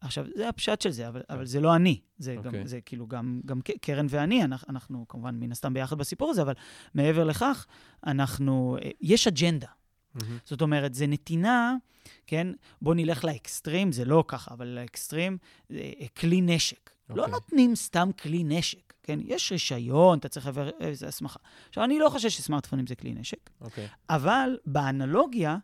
[0.00, 2.00] עכשיו, זה הפשט של זה, אבל, אבל זה לא אני.
[2.18, 2.60] זה, אוקיי.
[2.60, 6.42] גם, זה כאילו גם, גם קרן ואני, אנחנו, אנחנו כמובן מן הסתם ביחד בסיפור הזה,
[6.42, 6.54] אבל
[6.94, 7.66] מעבר לכך,
[8.06, 9.66] אנחנו, אה, יש אג'נדה.
[10.14, 10.38] מהמם.
[10.44, 11.76] זאת אומרת, זה נתינה,
[12.26, 12.46] כן?
[12.82, 16.90] בוא נלך לאקסטרים, זה לא ככה, אבל לאקסטרים, זה אה, כלי נשק.
[17.10, 17.32] לא אוקיי.
[17.32, 19.18] נותנים סתם כלי נשק, כן?
[19.24, 21.38] יש רישיון, אתה צריך לעבור איזו הסמכה.
[21.68, 23.88] עכשיו, אני לא חושב שסמארטפונים זה כלי נשק, אוקיי.
[24.10, 25.56] אבל באנלוגיה,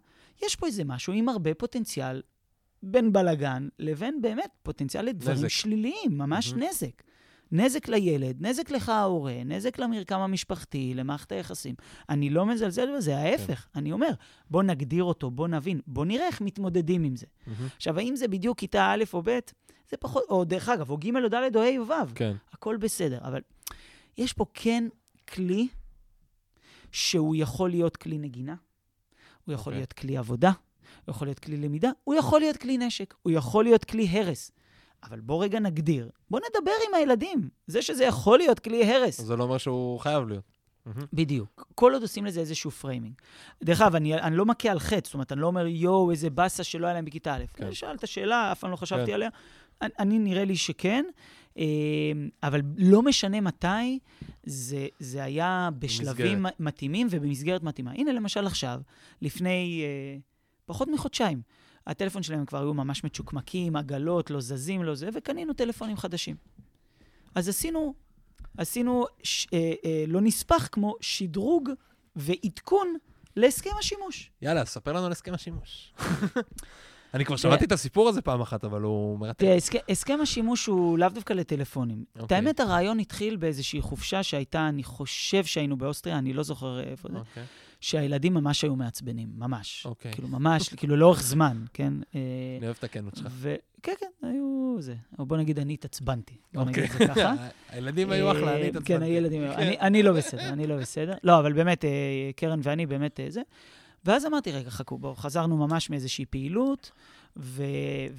[0.42, 2.22] יש פה איזה משהו עם הרבה פוטנציאל
[2.82, 5.48] בין בלגן לבין באמת פוטנציאל לדברים נזק.
[5.48, 6.62] שליליים, ממש מהמם.
[6.62, 7.02] נזק.
[7.52, 11.74] נזק לילד, נזק לך ההורה, נזק למרקם המשפחתי, למערכת היחסים.
[12.08, 13.68] אני לא מזלזל בזה, ההפך.
[13.72, 13.78] כן.
[13.78, 14.10] אני אומר,
[14.50, 17.26] בוא נגדיר אותו, בוא נבין, בוא נראה איך מתמודדים עם זה.
[17.46, 17.68] מהמם.
[17.76, 19.38] עכשיו, האם זה בדיוק כיתה א' או ב'?
[19.90, 22.14] זה פחות, או דרך אגב, או ג' או ד' או ה' או ו'.
[22.14, 22.36] כן.
[22.52, 23.40] הכל בסדר, אבל
[24.18, 24.84] יש פה כן
[25.28, 25.68] כלי
[26.92, 28.54] שהוא יכול להיות כלי נגינה,
[29.50, 29.80] הוא יכול אוקיי.
[29.80, 30.52] להיות כלי עבודה,
[31.04, 34.50] הוא יכול להיות כלי למידה, הוא יכול להיות כלי נשק, הוא יכול להיות כלי הרס.
[35.02, 37.48] אבל בוא רגע נגדיר, בוא נדבר עם הילדים.
[37.66, 39.20] זה שזה יכול להיות כלי הרס.
[39.20, 40.60] זה לא אומר שהוא חייב להיות.
[41.12, 41.66] בדיוק.
[41.74, 43.14] כל עוד עושים לזה איזשהו framing.
[43.64, 46.30] דרך אגב, אני, אני לא מכה על חטא, זאת אומרת, אני לא אומר, יואו, איזה
[46.30, 47.44] באסה שלא היה להם בכיתה א'.
[47.54, 47.64] כן.
[47.64, 47.72] כן.
[47.72, 49.12] שאלת שאלה, אף פעם לא חשבתי כן.
[49.12, 49.28] עליה.
[49.82, 51.04] אני, נראה לי שכן,
[51.58, 51.64] אה,
[52.42, 53.98] אבל לא משנה מתי,
[54.44, 56.60] זה, זה היה בשלבים במסגרת.
[56.60, 57.92] מתאימים ובמסגרת מתאימה.
[57.92, 58.80] הנה, למשל עכשיו,
[59.22, 60.18] לפני אה,
[60.66, 61.42] פחות מחודשיים,
[61.86, 66.36] הטלפון שלהם כבר היו ממש מצ'וקמקים, עגלות, לא זזים, לא זה, וקנינו טלפונים חדשים.
[67.34, 67.94] אז עשינו,
[68.58, 71.70] עשינו ש, אה, אה, לא נספח כמו שדרוג
[72.16, 72.96] ועדכון
[73.36, 74.30] להסכם השימוש.
[74.42, 75.94] יאללה, ספר לנו על הסכם השימוש.
[77.14, 79.38] אני כבר שמעתי את הסיפור הזה פעם אחת, אבל הוא מרתק.
[79.38, 79.56] תראה,
[79.88, 82.04] הסכם, השימוש הוא לאו דווקא לטלפונים.
[82.16, 82.36] את אוקיי.
[82.36, 87.18] האמת, הרעיון התחיל באיזושהי חופשה שהייתה, אני חושב שהיינו באוסטריה, אני לא זוכר איפה זה,
[87.18, 87.42] אוקיי.
[87.80, 89.82] שהילדים ממש היו מעצבנים, ממש.
[89.86, 90.12] אוקיי.
[90.12, 91.92] כאילו, ממש, כאילו, לאורך זמן, כן?
[92.14, 92.20] אה,
[92.58, 93.32] אני אוהב את הכנות שלך.
[93.82, 94.94] כן, כן, היו זה.
[95.18, 96.34] או בוא נגיד, אני התעצבנתי.
[96.54, 96.84] בוא נגיד.
[96.84, 97.34] את זה ככה.
[97.70, 98.84] הילדים היו אחלה, אני אה, התעצבנתי.
[98.86, 99.52] כן, הילדים היו.
[99.80, 101.14] אני- לא בסדר, אני לא בסדר.
[101.24, 101.90] לא, אבל באמת, אה,
[102.36, 103.40] קרן ואני באמת אה, זה.
[104.04, 106.90] ואז אמרתי, רגע, חכו, בואו, חזרנו ממש מאיזושהי פעילות,
[107.36, 107.62] ו-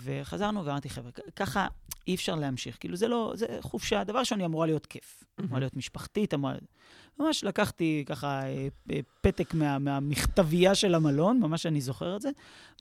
[0.04, 1.68] וחזרנו ואמרתי, חבר'ה, ככה
[2.08, 2.78] אי אפשר להמשיך.
[2.80, 5.24] כאילו, זה לא, זה חופשה, דבר ראשון, היא אמורה להיות כיף.
[5.40, 6.54] אמורה להיות משפחתית, אמורה...
[7.20, 12.30] ממש לקחתי ככה אה, אה, פתק מה, מהמכתבייה של המלון, ממש אני זוכר את זה,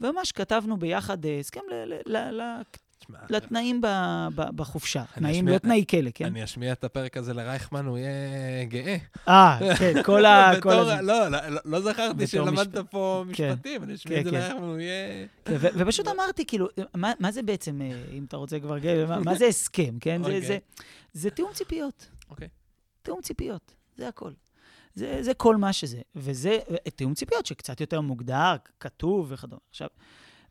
[0.00, 2.62] וממש כתבנו ביחד אה, הסכם ל- ל- ל-
[3.00, 3.86] תשמע, לתנאים ב-
[4.34, 5.04] ב- בחופשה.
[5.14, 6.24] תנאים, לא תנאי כלא, כן?
[6.24, 8.96] אני אשמיע את הפרק הזה לרייכמן, הוא יהיה גאה.
[9.28, 10.52] אה, כן, כל ה...
[10.60, 11.04] כל בתור- הזמן.
[11.04, 13.52] לא, לא, לא- לא זכרתי שלמדת משפ- פה כן.
[13.52, 14.42] משפטים, אני אשמיע את כן, זה כן.
[14.42, 15.26] לרייכמן, הוא יהיה...
[15.44, 19.06] כן, ו- ופשוט אמרתי, כאילו, מה, מה זה בעצם, אה, אם אתה רוצה כבר, גאה,
[19.06, 20.22] מה, מה זה הסכם, כן?
[20.22, 20.46] זה, אוקיי.
[20.46, 20.58] זה,
[21.12, 22.06] זה תיאום ציפיות.
[22.30, 22.48] אוקיי.
[23.02, 24.30] תיאום ציפיות, זה הכל.
[24.94, 25.98] זה, זה כל מה שזה.
[26.16, 26.58] וזה
[26.96, 29.60] תיאום ציפיות שקצת יותר מוגדר, כתוב וכדומה.
[29.70, 29.88] עכשיו,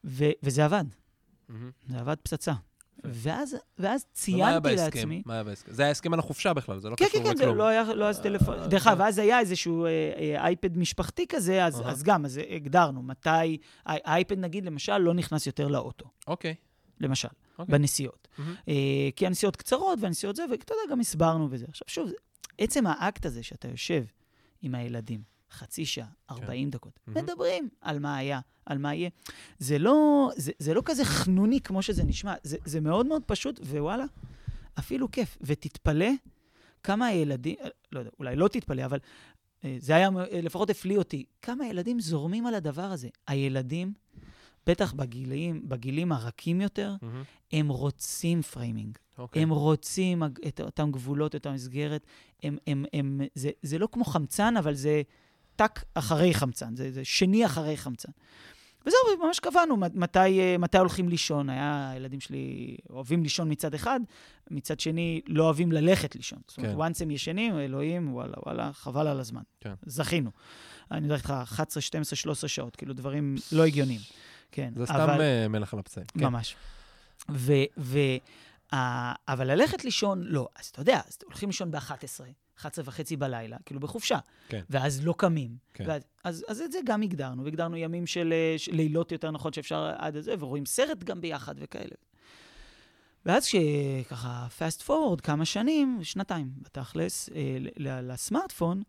[0.06, 0.84] ו, וזה עבד.
[1.88, 2.54] זה עבד פצצה.
[3.04, 4.98] ואז, ואז ומה היה ציינתי בהסכם?
[5.00, 5.24] לעצמי...
[5.26, 5.72] מה היה בהסכם?
[5.74, 7.34] זה היה הסכם על החופשה בכלל, זה לא כן, קשור כן, לכלום.
[7.38, 8.60] כן, זה לא היה, לא היה אז טלפון.
[8.60, 8.94] אה, דרך אה.
[8.94, 11.82] אגב, אז היה איזשהו אה, אה, אייפד משפחתי כזה, אז.
[11.86, 16.56] אז גם, אז הגדרנו מתי, האי- האייפד נגיד, למשל, לא נכנס יותר לאוטו, אוקיי.
[17.02, 17.28] למשל,
[17.60, 17.78] אוקיי.
[17.78, 18.28] בנסיעות.
[18.68, 18.74] אה,
[19.16, 21.66] כי הנסיעות קצרות והנסיעות זה, ואתה יודע, גם הסברנו וזה.
[21.70, 22.10] עכשיו, שוב,
[22.58, 24.04] עצם האקט הזה שאתה יושב
[24.62, 27.24] עם הילדים, חצי שעה, 40 דקות, מהמם.
[27.24, 29.10] מדברים על מה היה, על מה יהיה.
[29.60, 33.60] זה לא, זה, זה לא כזה חנוני כמו שזה נשמע, זה, זה מאוד מאוד פשוט,
[33.60, 34.06] ווואלה,
[34.80, 35.38] אפילו כיף.
[35.42, 36.10] ותתפלא
[36.84, 39.00] כמה הילדים, אה, לא יודע, אולי לא תתפלא, אבל
[39.66, 43.10] אה, זה היה, אה, לפחות הפליא אותי, כמה ילדים זורמים על הדבר הזה.
[43.28, 43.94] הילדים,
[44.66, 47.24] בטח בגילים, בגילים הרכים יותר, מהמם.
[47.52, 48.98] הם רוצים framing.
[49.18, 49.42] אוקיי.
[49.42, 52.06] הם רוצים את אותם גבולות, את המסגרת.
[52.44, 55.02] הם, הם, הם, זה, זה לא כמו חמצן, אבל זה
[55.60, 58.12] טק אחרי חמצן, זה, זה שני אחרי חמצן.
[58.86, 61.50] וזהו, ממש קבענו מת- מתי, אה, מתי הולכים לישון.
[61.50, 64.00] היה, הילדים שלי אוהבים לישון מצד אחד,
[64.52, 66.40] מצד שני, לא אוהבים ללכת לישון.
[66.48, 66.82] זאת אומרת, כן.
[66.82, 69.42] once הם ישנים, אלוהים, וואלה, וואלה, חבל על הזמן.
[69.62, 69.74] כן.
[69.86, 70.32] זכינו.
[70.92, 74.02] אני מדבר איתך 11, 12, 13 שעות, כאילו דברים לא הגיוניים.
[74.52, 76.06] כן, זה סתם אבל- אה, מלח על הפצעים.
[76.18, 76.26] כן.
[76.26, 76.56] ממש.
[77.32, 77.54] ו...
[77.78, 78.00] ו
[79.28, 80.48] אבל ללכת לישון, לא.
[80.60, 82.22] אז אתה יודע, אז הולכים לישון ב-11,
[82.60, 84.18] 11 וחצי בלילה, כאילו בחופשה.
[84.50, 84.62] כן.
[84.70, 85.58] ואז לא קמים.
[85.74, 85.84] כן.
[85.88, 89.54] ואז, אז, אז את זה גם הגדרנו, והגדרנו ימים של, אה, של לילות יותר נכון
[89.54, 91.96] שאפשר עד זה, ורואים סרט גם ביחד וכאלה.
[93.26, 98.82] ואז כשככה, fast forward כמה שנים, שנתיים בתכלס, אה, לסמארטפון,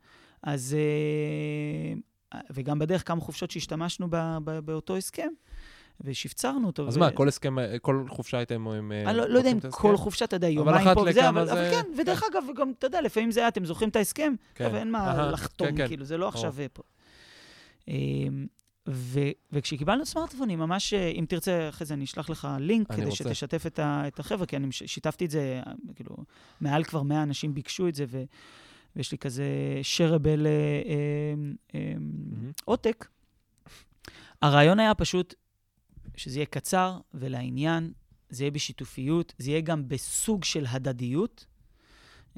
[0.43, 0.77] אז...
[0.79, 1.99] אה,
[2.51, 5.29] וגם בדרך כמה חופשות שהשתמשנו ב, ב, באותו הסכם,
[6.05, 6.89] ושפצרנו אותו.
[6.89, 8.93] אז ו- מה, כל הסכם, אה, כל חופשה הייתם עם...
[8.93, 9.59] אה, אני לא, לא יודע אם?
[9.71, 12.87] כל חופשה, אתה יודע, יומיים פה וזה, אבל, זה- אבל כן, ודרך אגב, גם, אתה
[12.87, 14.33] יודע, לפעמים זה היה, אתם זוכרים את ההסכם?
[14.55, 14.65] כן.
[14.65, 15.89] טוב, אין מה אהה, לחתום, כן, כן.
[15.89, 16.69] כאילו, זה לא עכשיו ברור.
[16.73, 16.83] פה.
[17.89, 18.47] אמ,
[18.89, 19.19] ו-
[19.53, 23.17] וכשקיבלנו סמארטפונים, ממש, אה, אם תרצה, אחרי זה אני אשלח לך לינק, כדי רוצה.
[23.17, 26.17] שתשתף את, ה- את החבר'ה, כי אני ש- שיתפתי את זה, אה, כאילו,
[26.61, 28.23] מעל כבר 100 אנשים ביקשו את זה, ו-
[28.97, 29.45] ויש לי כזה
[29.83, 30.95] שרבל אה, אה,
[31.75, 31.95] אה.
[32.65, 33.07] עותק.
[34.43, 35.35] הרעיון היה פשוט
[36.17, 37.93] שזה יהיה קצר ולעניין,
[38.31, 41.47] זה יהיה בשיתופיות, זה יהיה גם בסוג של הדדיות.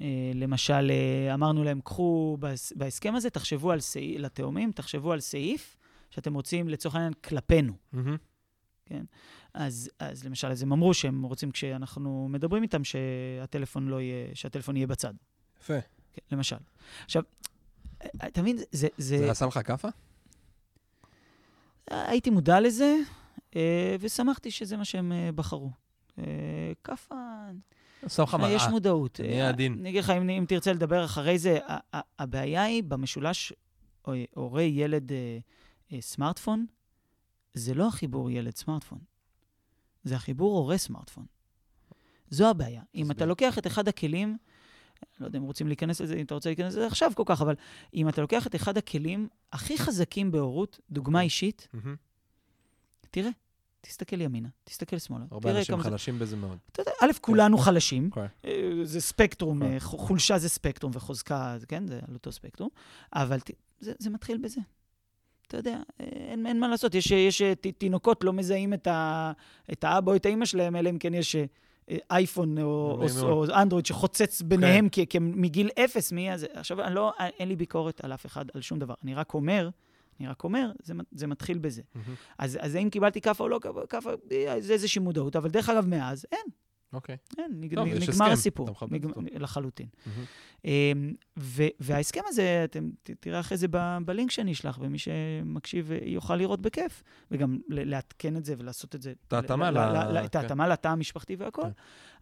[0.01, 5.21] אה, למשל, אה, אמרנו להם, קחו בהס- בהסכם הזה, תחשבו על סעיף, לתאומים, תחשבו על
[5.21, 5.77] סעיף
[6.11, 7.73] שאתם רוצים, לצורך העניין, כלפינו.
[7.93, 8.17] מהמם.
[9.55, 14.77] אז, אז למשל, אז הם אמרו שהם רוצים, כשאנחנו מדברים איתם, שהטלפון לא יהיה, שהטלפון
[14.77, 15.15] יהיה בצד.
[15.61, 15.81] יפה.
[16.13, 16.57] כן, למשל.
[17.05, 17.23] עכשיו,
[18.03, 18.89] אה, אתה מבין, זה...
[18.99, 19.89] זה, זה עשה לך כאפה?
[21.91, 22.97] הייתי מודע לזה,
[24.01, 25.71] ושמחתי שזה מה שהם אה, בחרו.
[26.19, 26.25] אה,
[26.85, 27.15] כאפה,
[28.03, 28.71] עשה לך אה, יש מראה.
[28.71, 29.21] מודעות.
[29.21, 29.73] אה, עדין.
[29.81, 31.59] אני אגיד לך, אם, תרצה לדבר אחרי זה,
[32.19, 33.53] הבעיה היא במשולש
[34.09, 35.39] אה, הורה ילד אה,
[35.93, 36.67] אה, סמארטפון,
[37.55, 38.99] זה לא החיבור ילד סמארטפון,
[40.05, 41.27] זה החיבור הורה סמארטפון.
[42.31, 42.83] זו הבעיה.
[42.95, 43.27] אם אתה.
[43.27, 44.37] לוקח את אחד הכלים,
[45.21, 47.55] לא יודע אם רוצים להיכנס לזה, אם אתה רוצה להיכנס לזה עכשיו כל כך, אבל
[47.95, 51.97] אם אתה לוקח את אחד הכלים הכי חזקים בהורות, דוגמה אישית, מהמם.
[53.13, 53.31] תראה,
[53.81, 55.25] תסתכל ימינה, תסתכל שמאלה.
[55.31, 56.59] הרבה אנשים זה- חלשים בזה מאוד.
[56.73, 58.11] אתה יודע, א', כולנו חלשים.
[58.11, 58.27] כן.
[58.45, 58.51] אה,
[58.85, 59.73] זה ספקטרום, כן.
[59.73, 62.69] אה, ח- חולשה זה ספקטרום וחוזקה, כן, זה על אותו ספקטרום,
[63.15, 64.61] אבל ת- זה, זה מתחיל בזה.
[65.47, 68.87] אתה יודע, אה, אין, אין מה לעשות, יש, יש אה, ת- תינוקות לא מזהים את,
[68.87, 69.33] ה,
[69.73, 71.45] את האבא או את האימא שלהם, אלא אם כן יש אה,
[71.91, 73.51] אה, אייפון או, או, מאוד.
[73.51, 75.03] או אנדרואיד שחוצץ ביניהם כן.
[75.11, 76.47] כ, מגיל אפס, מי הזה.
[76.55, 78.95] עכשיו, לא, אין לי ביקורת על אף אחד, על שום דבר.
[79.05, 79.69] אני רק אומר,
[80.23, 81.83] אני רק אומר, זה, זה מתחיל בזה.
[81.95, 82.15] מהמם.
[82.39, 84.11] אז, אז האם קיבלתי כאפה או לא כאפה,
[84.61, 86.47] זה איזושהי מודעות, אבל דרך אגב, מאז, אין.
[86.93, 87.17] אוקיי.
[87.39, 88.69] אין, נג, יש נגמר הסכם, הסיפור.
[88.91, 89.07] נג.
[89.35, 89.87] לחלוטין.
[90.65, 95.99] אמ, ו, וההסכם הזה, אתם תראה אחרי זה ב, בלינק שאני אשלח, ומי שמקשיב אה,
[96.03, 99.13] יוכל לראות בכיף, וגם ל- לעדכן את זה ולעשות את זה.
[99.29, 100.39] את ההתאמה ל- ל- ל- ל- את כן.
[100.39, 101.65] ההתאמה לתא המשפחתי והכול.
[101.65, 101.71] כן.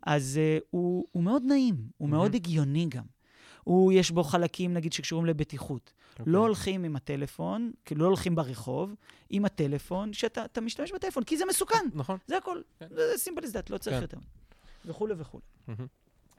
[0.02, 2.34] אז uh, הוא, הוא מאוד נעים, הוא מאוד מהמם.
[2.34, 3.04] הגיוני גם.
[3.64, 5.92] הוא, יש בו חלקים, נגיד, שקשורים לבטיחות.
[6.18, 6.32] אוקיי.
[6.32, 8.94] לא הולכים עם הטלפון, כאילו לא הולכים ברחוב,
[9.30, 11.84] עם הטלפון, שאתה אתה משתמש בטלפון, כי זה מסוכן.
[11.94, 12.18] נכון.
[12.26, 12.60] זה הכל.
[12.78, 12.86] כן.
[12.94, 14.02] זה סימפל as that, לא צריך כן.
[14.02, 14.18] יותר.
[14.86, 15.42] וכולי וכולי.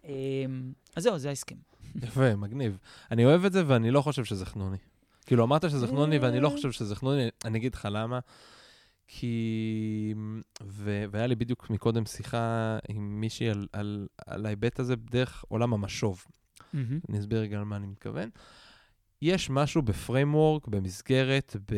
[0.05, 1.55] אמ, אז זהו, זה ההסכם.
[1.95, 2.77] יפה, מגניב.
[3.11, 4.77] אני אוהב את זה ואני לא חושב שזה חנוני.
[5.25, 8.19] כאילו, אמרת שזה חנוני ואני לא חושב שזה חנוני, אני אגיד לך למה.
[9.07, 10.13] כי...
[10.63, 11.05] ו...
[11.11, 16.25] והיה לי בדיוק מקודם שיחה עם מישהי על, על, על ההיבט הזה דרך עולם המשוב.
[17.09, 18.29] אני אסביר רגע על מה אני מתכוון.
[19.21, 21.75] יש משהו בפריימוורק, במסגרת, ב...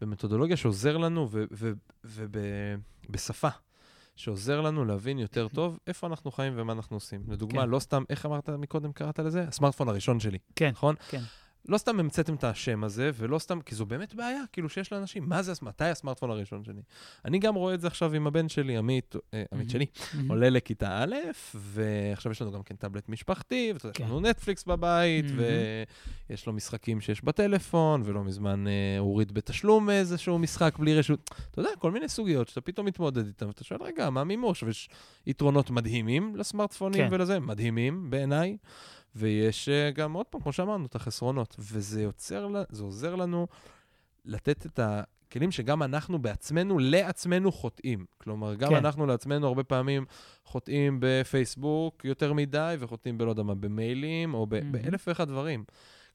[0.00, 1.28] במתודולוגיה שעוזר לנו
[2.04, 3.48] ובשפה,
[4.16, 7.22] שעוזר לנו להבין יותר טוב איפה אנחנו חיים ומה אנחנו עושים.
[7.28, 7.68] לדוגמה, כן.
[7.68, 9.42] לא סתם, איך אמרת מקודם, קראת לזה?
[9.42, 10.94] הסמארטפון הראשון שלי, כן, נכון?
[11.08, 11.20] כן.
[11.68, 15.28] לא סתם המצאתם את השם הזה, ולא סתם, כי זו באמת בעיה, כאילו שיש לאנשים,
[15.28, 16.82] מה זה, מתי הסמארטפון הראשון שלי?
[17.24, 19.70] אני גם רואה את זה עכשיו עם הבן שלי, עמית, אה, עמית.
[19.70, 19.86] שלי.
[20.28, 21.14] עולה לכיתה א',
[21.54, 24.04] ועכשיו יש לנו גם כן טאבלט משפחתי, ואתה יודע, יש כן.
[24.04, 25.24] לנו נטפליקס בבית.
[26.30, 31.30] ויש לו משחקים שיש בטלפון, ולא מזמן אה, הוריד בתשלום איזשהו משחק בלי רשות.
[31.50, 34.62] אתה יודע, כל מיני סוגיות שאתה פתאום מתמודד איתן, ואתה שואל, רגע, מה מימוש?
[34.62, 34.88] ויש
[35.26, 37.14] יתרונות מדהימים לסמארטפונים כן.
[37.14, 38.56] ולזה, מדהימים בעיניי,
[39.16, 41.56] ויש אה, גם, עוד פעם, כמו שאמרנו, את החסרונות.
[41.58, 43.46] וזה יוצר, זה עוזר לנו
[44.24, 45.02] לתת את ה...
[45.32, 48.04] כלים שגם אנחנו בעצמנו, לעצמנו חוטאים.
[48.18, 48.76] כלומר, גם כן.
[48.76, 50.04] אנחנו לעצמנו הרבה פעמים
[50.44, 54.72] חוטאים בפייסבוק יותר מדי, וחוטאים בלא יודע מה, במיילים, או ב- מהמם.
[54.72, 55.64] באלף ואחד דברים.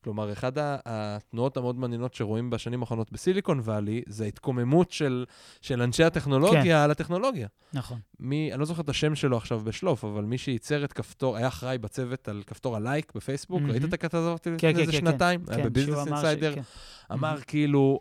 [0.03, 0.53] כלומר, אחת
[0.85, 5.25] התנועות המאוד מעניינות שרואים בשנים האחרונות בסיליקון וואלי, זה ההתקוממות של,
[5.61, 6.71] של אנשי הטכנולוגיה כן.
[6.83, 7.47] על הטכנולוגיה.
[7.73, 7.99] נכון.
[8.19, 11.47] מי, אני לא זוכר את השם שלו עכשיו בשלוף, אבל מי שייצר את כפתור, היה
[11.47, 13.71] אחראי בצוות על כפתור הלייק בפייסבוק, מהמם.
[13.71, 15.45] ראית את הכתבה הזאת כן, לפני כן, איזה כן, שנתיים?
[15.45, 15.53] כן.
[15.53, 16.55] היה כן, בביזנס אמר ש- אינסיידר.
[16.55, 16.61] כן.
[17.11, 17.41] אמר מהמם.
[17.47, 17.99] כאילו,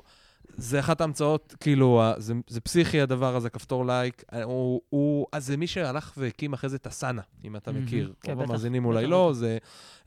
[0.57, 4.25] זה אחת ההמצאות, כאילו, זה, זה פסיכי הדבר הזה, כפתור like.
[4.33, 7.73] אה, הוא, הוא, אז זה מי שהלך והקים אחרי זה את אסאנה, אם אתה.
[7.73, 8.13] מכיר.
[8.23, 9.31] כן, רוב בטח, המאזינים אולי לא.
[9.35, 9.59] זה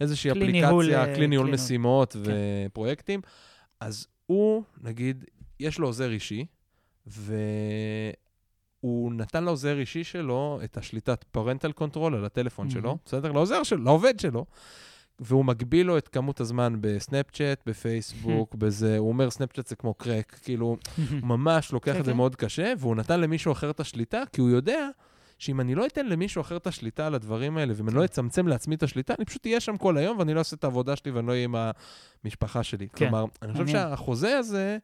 [0.02, 1.54] איזושהי כלי ניהול, אפליקציה, אה, כלי ניהול כלי ניהול.
[1.54, 2.20] משימות כן.
[2.68, 3.22] ופרויקטים.
[3.80, 5.26] אז הוא, נגיד,
[5.60, 6.46] יש לו עוזר אישי,
[7.06, 8.14] והוא
[9.14, 12.98] נתן לעוזר אישי שלו את השליטת parental control על הטלפון שלו, מהמם.
[13.06, 13.32] בסדר?
[13.32, 14.46] לעוזר שלו, לעובד שלו.
[15.20, 20.40] והוא מגביל לו את כמות הזמן בסנאפצ'אט, בפייסבוק, בזה, הוא אומר סנאפצ'אט זה כמו קרק,
[20.44, 20.78] כאילו, הוא
[21.38, 22.18] ממש לוקח כן, את זה כן.
[22.18, 24.90] מאוד קשה, והוא נתן למישהו אחר את השליטה, כי הוא יודע
[25.38, 28.00] שאם אני לא אתן למישהו אחר את השליטה על הדברים האלה, ואם אני כן.
[28.00, 30.64] לא אצמצם לעצמי את השליטה, אני פשוט אהיה שם כל היום, ואני לא אעשה את
[30.64, 31.56] העבודה שלי ואני לא אהיה עם
[32.24, 32.88] המשפחה שלי.
[32.88, 33.68] כן, כלומר, אני חושב.
[33.68, 34.78] שהחוזה הזה,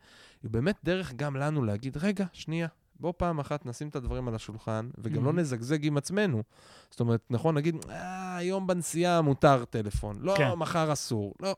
[0.44, 2.68] הוא באמת דרך גם לנו להגיד, רגע, שנייה,
[3.00, 5.34] בוא פעם אחת נשים את הדברים על השולחן, וגם לא Mhm.
[5.34, 6.44] נזגזג עם עצמנו.
[6.92, 10.54] זאת אומרת, נכון, נגיד, אה, היום בנסיעה מותר טלפון, לא, כן.
[10.54, 11.56] מחר אסור, לא.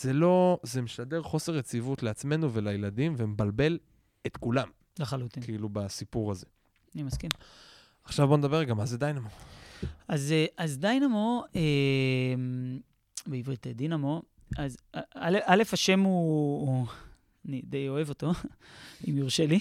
[0.00, 3.78] זה לא, זה משדר חוסר יציבות לעצמנו ולילדים, ומבלבל
[4.26, 5.42] את כולם, לחלוטין.
[5.42, 6.46] כאילו, בסיפור הזה.
[6.94, 7.30] אני מסכים.
[8.04, 9.28] עכשיו בוא נדבר רגע, מה זה דיינמו?
[10.08, 11.60] אז, אה, אז דיינמו, אה,
[13.26, 14.22] בעברית אה, דינמו,
[14.58, 16.86] אז אה, א', א', השם הוא, הוא,
[17.48, 18.32] אני די אוהב אותו,
[19.10, 19.58] אם יורשה לי.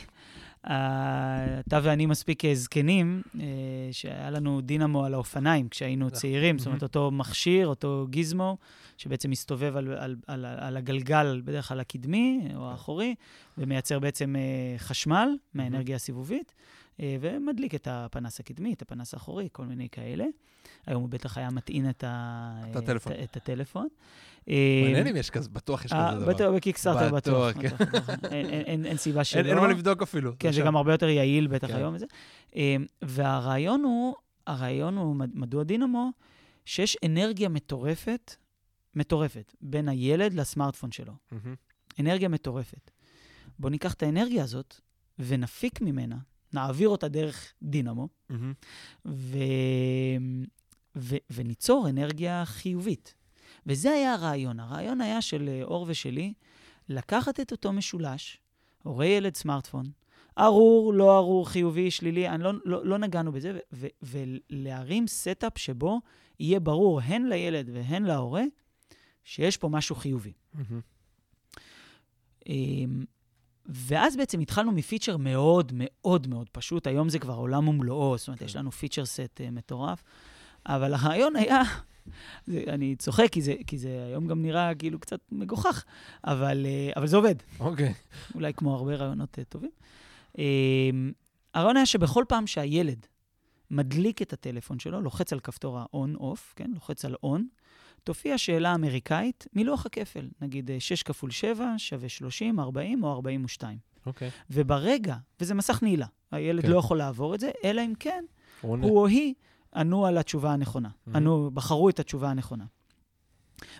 [0.65, 3.45] אתה ואני מספיק אה, זקנים, אה,
[3.91, 6.19] שהיה לנו דינמו על האופניים כשהיינו נכון.
[6.19, 6.83] צעירים, זאת אומרת.
[6.83, 8.57] אותו מכשיר, אותו גיזמו,
[8.97, 13.15] שבעצם מסתובב על, על, על, על הגלגל, בדרך כלל הקדמי או האחורי,
[13.57, 16.53] ומייצר בעצם אה, חשמל מהאנרגיה הסיבובית.
[16.99, 20.25] אה, ומדליק את הפנס הקדמי, את הפנס האחורי, כל מיני כאלה.
[20.85, 22.61] היום הוא בטח היה מטעין את, ה...
[22.71, 23.13] את הטלפון.
[23.13, 23.87] את, את הטלפון.
[24.47, 26.33] מעניין אם יש כזה, בטוח יש אה, כזה דבר.
[26.33, 27.55] בטוח, בקיקסטארטר בטוח.
[27.57, 27.85] בטוח, כן.
[28.85, 29.49] אין- סיבה שלא.
[29.49, 30.31] אין מה לבדוק אפילו.
[30.39, 30.61] כן, זה.
[30.61, 31.75] גם הרבה יותר יעיל בטח כן.
[31.75, 31.95] היום.
[32.55, 34.15] אה, והרעיון הוא,
[34.47, 36.11] הרעיון הוא, מד- מדוע דינמו?
[36.65, 38.35] שיש אנרגיה מטורפת,
[38.95, 41.13] מטורפת, בין הילד לסמארטפון שלו.
[41.99, 42.91] אנרגיה מטורפת.
[43.59, 44.75] בואו ניקח את האנרגיה הזאת
[45.19, 46.15] ונפיק ממנה,
[46.53, 48.53] נעביר אותה דרך דינמו, מהמם.
[49.05, 49.37] ו...
[50.95, 51.15] ו...
[51.29, 53.13] וניצור אנרגיה חיובית.
[53.65, 54.59] וזה היה הרעיון.
[54.59, 56.33] הרעיון היה של אה, אור ושלי,
[56.89, 58.37] לקחת את אותו משולש,
[58.83, 59.85] הורה ילד סמארטפון,
[60.37, 64.17] ארור, לא ארור, חיובי, שלילי, אני לא, לא, לא נגענו בזה, ו- ו-
[64.51, 66.01] ולהרים stuff שבו
[66.39, 68.43] יהיה ברור הן לילד והן להורה
[69.23, 70.33] שיש פה משהו חיובי.
[70.53, 70.81] מהמם.
[73.65, 78.39] ואז בעצם התחלנו מפיצ'ר מאוד מאוד מאוד פשוט, היום זה כבר עולם ומלואו, זאת אומרת,
[78.39, 78.45] כן.
[78.45, 80.03] יש לנו feature set uh, מטורף,
[80.65, 81.61] אבל הרעיון היה,
[82.47, 85.83] זה, אני צוחק, כי זה, כי זה היום גם נראה כאילו קצת מגוחך,
[86.23, 87.93] אבל, uh, אבל זה עובד, אוקיי.
[88.35, 89.71] אולי כמו הרבה רעיונות uh, טובים.
[90.33, 90.37] Um,
[91.53, 93.05] הרעיון היה שבכל פעם שהילד
[93.71, 96.71] מדליק את הטלפון שלו, לוחץ על כפתור ה-on-off, כן?
[96.73, 97.41] לוחץ על on,
[98.03, 103.77] תופיע שאלה אמריקאית מלוח הכפל, נגיד אה, 6 כפול 7 שווה 30, 40 או 42.
[104.05, 104.29] אוקיי.
[104.49, 106.71] וברגע, וזה מסך נעילה, הילד כן.
[106.71, 108.23] לא יכול לעבור את זה, אלא אם כן
[108.61, 108.87] עונה.
[108.87, 109.33] הוא או היא
[109.75, 111.11] ענו על התשובה הנכונה, Mhm.
[111.17, 112.65] ענו, בחרו את התשובה הנכונה.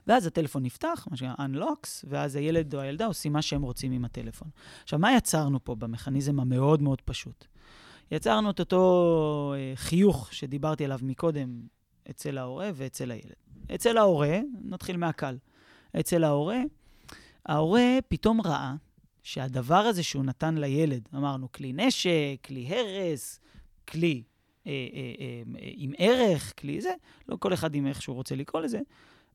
[0.08, 4.06] ואז הטלפון נפתח, מה שנקרא unlocks, ואז הילד או הילדה עושים מה שהם רוצים עם
[4.06, 4.48] הטלפון.
[4.84, 7.46] עכשיו, מה יצרנו פה במכניזם המאוד מאוד פשוט?
[8.12, 11.62] יצרנו את אותו אה, חיוך שדיברתי עליו מקודם
[12.10, 13.34] אצל ההורה ואצל הילד.
[13.76, 15.38] אצל ההורה, נתחיל מהקל.
[16.00, 16.62] אצל ההורה,
[17.46, 18.76] ההורה פתאום ראה
[19.24, 23.40] שהדבר הזה שהוא נתן לילד, אמרנו, כלי נשק, כלי הרס,
[23.88, 24.24] כלי
[24.68, 26.94] אה, אה, אה, עם ערך, כלי זה,
[27.30, 28.80] לא כל אחד עם איך שהוא רוצה לקרוא לזה,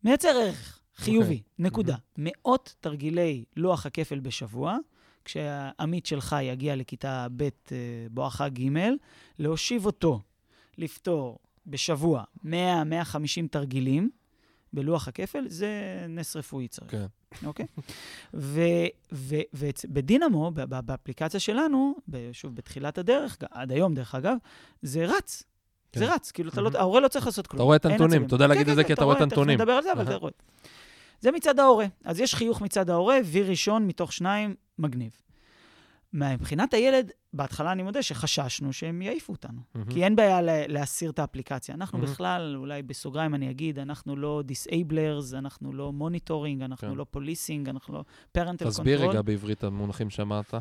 [0.04, 1.62] מייצר ערך חיובי, okay.
[1.62, 1.94] נקודה.
[1.94, 2.18] Mm-hmm.
[2.18, 4.76] מאות תרגילי לוח הכפל בשבוע,
[5.24, 7.48] כשהעמית שלך יגיע לכיתה ב' אה,
[8.10, 8.68] בואכה ג',
[9.38, 10.20] להושיב אותו
[10.78, 11.38] לפתור
[11.68, 12.48] בשבוע 100-150
[13.50, 14.11] תרגילים
[14.72, 15.70] בלוח הכפל, זה
[16.09, 16.90] נס רפואי צריך.
[16.90, 17.07] כן.
[17.44, 17.66] אוקיי?
[19.54, 21.94] ובדינמו, באפליקציה שלנו,
[22.33, 24.37] שוב, בתחילת הדרך, עד היום, דרך אגב,
[24.83, 25.42] זה רץ.
[25.92, 26.00] כן.
[26.00, 26.70] זה רץ, כאילו, אתה לא-.
[26.74, 27.59] ההורה לא צריך לעשות כלום.
[27.59, 28.26] אתה רואה את הנתונים.
[28.26, 29.61] תודה כן, להגיד את זה, כי אתה רואה את הנתונים.
[29.61, 30.02] נדבר על זה, אבל.
[30.02, 30.33] אתה רואה.
[31.20, 31.87] זה מצד ההורה.
[32.04, 35.11] אז יש חיוך מצד ההורה, וי ראשון מתוך שניים, מגניב.
[36.12, 39.60] מבחינת הילד, בהתחלה אני מודה שחששנו שהם יעיפו אותנו.
[39.74, 39.90] מהמם.
[39.90, 41.74] כי אין בעיה לה- להסיר את האפליקציה.
[41.74, 42.10] אנחנו מהמם.
[42.10, 46.94] בכלל, אולי בסוגריים אני אגיד, אנחנו לא disablers, אנחנו לא monitoring, אנחנו כן.
[46.94, 48.70] לא policing, אנחנו לא parental control.
[48.70, 50.54] תסביר רגע בעברית המונחים שאמרת.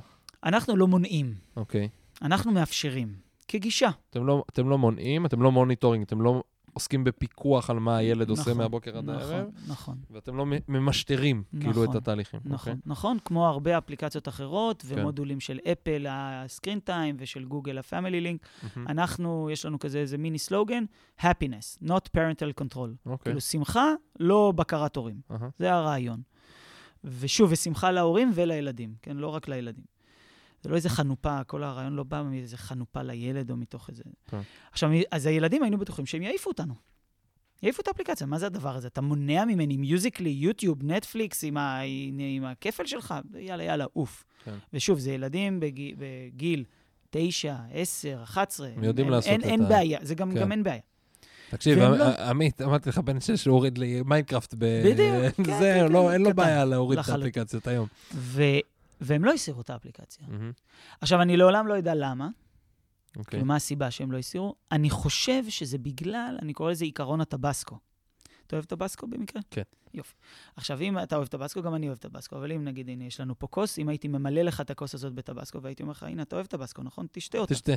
[0.44, 1.90] אנחנו לא מונעים, אוקיי.
[2.22, 3.14] אנחנו מאפשרים,
[3.48, 3.90] כגישה.
[4.10, 6.44] אתם לא, אתם לא מונעים, אתם לא monitoring, אתם לא
[6.78, 9.98] עוסקים בפיקוח על מה הילד עושה נכון, מהבוקר עד נכון, הערב, נכון.
[10.12, 12.40] ואתם לא ממשטרים, כאילו, את נכון, התהליכים.
[12.46, 12.74] נכון, אוקיי?
[12.86, 15.00] נכון, כמו הרבה אפליקציות אחרות, כן.
[15.00, 18.42] ומודולים של אפל, ה screen time, ושל גוגל, ה family link.
[18.76, 18.88] מהמם.
[18.88, 20.84] אנחנו, יש לנו כזה איזה מיני סלוגן,
[21.20, 22.90] happiness, not parental control.
[23.06, 23.18] אוקיי.
[23.24, 25.22] כאילו, שמחה, לא בקרת הורים.
[25.32, 25.50] אהה.
[25.60, 26.22] זה הרעיון.
[27.04, 29.18] ושוב, ושמחה להורים ולילדים, כן?
[29.18, 29.97] לא רק לילדים.
[30.62, 34.04] זה לא איזה חנופה, כל הרעיון לא בא מאיזה חנופה לילד או מתוך איזה...
[34.32, 34.40] כן.
[34.72, 36.74] עכשיו, אז הילדים היינו בטוחים שהם יעיפו אותנו.
[37.64, 38.88] יעיפו את האפליקציה, מה זה הדבר הזה?
[38.88, 41.80] אתה מונע ממני מיוזיקלי, יוטיוב, נטפליקס, עם, ה...
[42.38, 43.14] עם הכפל שלך?
[43.40, 44.24] יאללה, יאללה, עוף.
[44.46, 44.54] כן.
[44.74, 46.64] ושוב, זה ילדים בגיל, בגיל
[47.10, 48.68] 9, 10, 11.
[48.76, 50.40] הם יודעים אין, לעשות אין, את אין ה- בעיה, זה גם, כן.
[50.40, 50.80] גם אין בעיה.
[51.50, 54.66] תקשיב, עמ- לא- עמית, אמרתי לך בן שש שהוריד לי מיינקראפט ב...
[54.86, 56.36] בדיוק, כן, זה, כן, לא, כן, אין לו קטן.
[56.36, 57.22] בעיה להוריד את לחלוטין.
[57.28, 57.88] האפליקציות היום.
[59.02, 60.28] והם לא הסירו את האפליקציה.
[60.28, 60.52] מהמם.
[61.02, 62.30] עכשיו, אני לעולם לא אדע למה,
[63.10, 63.24] אוקיי.
[63.24, 64.56] כאילו, מה הסיבה שהם לא הסירו.
[64.72, 67.78] אני חושב שזה בגלל, אני קורא לזה עיקרון הטבסקו.
[68.48, 69.42] אתה אוהב טבסקו במקרה?
[69.52, 69.62] כן.
[69.94, 70.16] יופי.
[70.56, 73.40] עכשיו, אם אתה אוהב טבסקו, גם אני אוהב טבסקו, אבל אם נגיד, הנה, יש לנו
[73.40, 76.36] פה כוס, אם הייתי ממלא לך את הכוס הזאת בטבסקו, והייתי אומר לך, הנה, אתה
[76.36, 77.08] אוהב טבסקו, נכון?
[77.12, 77.54] תשתה אותה.
[77.54, 77.72] תשתה,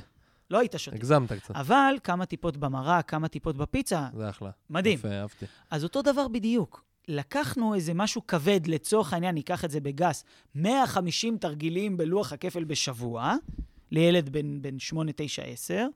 [0.51, 0.97] לא היית שותה.
[0.97, 1.57] הגזמת קצת.
[1.57, 4.51] אבל כמה טיפות במרק, כמה טיפות בפיצה, זה אחלה.
[4.71, 4.99] מדהים.
[4.99, 5.47] יפה, אהבתי.
[5.71, 6.85] אז אותו דבר בדיוק.
[7.09, 13.35] לקחנו איזה משהו כבד, לצורך העניין, ניקח את זה בגס, 150 תרגילים בלוח הכפל בשבוע,
[13.91, 15.87] לילד בן, בן 8, 9, 10,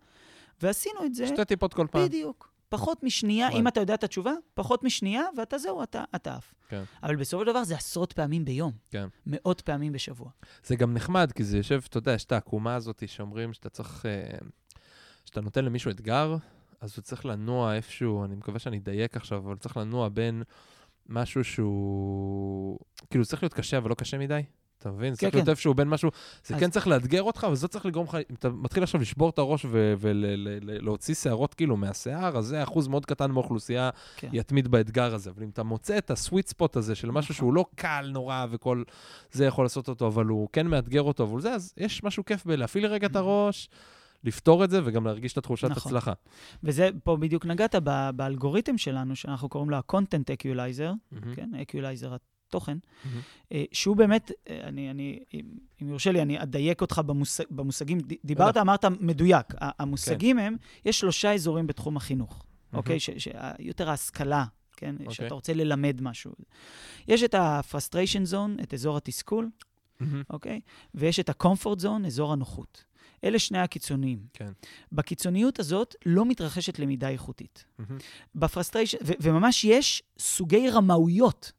[0.63, 2.05] ועשינו את זה שתי טיפות כל פעם.
[2.05, 2.55] בדיוק.
[2.69, 3.61] פחות משנייה, וואי.
[3.61, 6.55] אם אתה יודע את התשובה, פחות משנייה, ואתה זהו, אתה, אתה עף.
[6.69, 6.83] כן.
[7.03, 8.73] אבל בסופו של דבר זה עשרות פעמים ביום.
[8.91, 9.09] כן.
[9.27, 10.31] מאות פעמים בשבוע.
[10.65, 14.07] זה גם נחמד, כי זה יושב, אתה יודע, יש את העקומה הזאת שאומרים שאתה צריך...
[14.07, 14.39] אה,
[15.25, 16.37] שאתה נותן למישהו אתגר,
[16.81, 20.43] אז הוא צריך לנוע איפשהו, אני מקווה שאני אדייק עכשיו, אבל צריך לנוע בין
[21.09, 22.79] משהו שהוא...
[23.11, 24.41] כאילו, צריך להיות קשה, אבל לא קשה מדי.
[24.79, 25.11] אתה מבין?
[25.11, 25.51] כן, צריך להיות כן.
[25.51, 26.11] איפשהו בין משהו...
[26.45, 28.15] זה אז- כן צריך לאתגר אותך, אבל זה צריך לגרום לך...
[28.15, 33.07] אם אתה מתחיל עכשיו לשבור את הראש ולהוציא שערות כאילו מהשיער, אז זה אחוז מאוד
[33.07, 34.29] קטן מהאוכלוסייה כן.
[34.33, 35.31] יתמיד באתגר הזה.
[35.31, 37.37] אבל אם אתה מוצא את הסוויט ספוט הזה של משהו נכון.
[37.37, 38.83] שהוא לא קל נורא וכל
[39.33, 42.47] זה יכול לעשות אותו, אבל הוא כן מאתגר אותו, אבל זה, אז יש משהו כיף
[42.47, 43.69] בלהפעיל רגע את הראש,
[44.25, 45.91] לפתור את זה וגם להרגיש את התחושת נכון.
[45.93, 46.13] הצלחה.
[46.63, 52.09] וזה, פה בדיוק נגעת ב- באלגוריתם שלנו, שאנחנו קוראים לו ה-content equalizer, מהמם, כן, equalizer
[52.49, 52.79] התוכן.
[53.53, 55.43] אה, שהוא באמת, אה, אני, אני, אם
[55.83, 57.99] אם יורשה לי, אני אדייק אותך במושג, במושגים.
[58.25, 59.47] דיברת, אמרת מדויק.
[59.59, 63.01] המושגים הם, יש שלושה אזורים בתחום החינוך, אוקיי?
[63.01, 64.45] ש- ש- יותר ההשכלה,
[64.77, 64.95] כן?
[65.01, 65.15] אוקיי.
[65.15, 66.33] שאתה רוצה ללמד משהו.
[67.09, 69.51] יש את ה-frustration zone, את אזור התסכול.
[70.31, 70.61] אוקיי?
[70.95, 72.85] ויש את ה-comfort zone, אזור הנוחות.
[73.25, 74.19] אלה שני הקיצוניים.
[74.33, 74.53] כן.
[74.93, 77.65] בקיצוניות הזאת לא מתרחשת למידה איכותית.
[77.79, 77.99] מהמם.
[78.35, 81.53] ב frustration, ו- וממש יש סוגי רמאויות,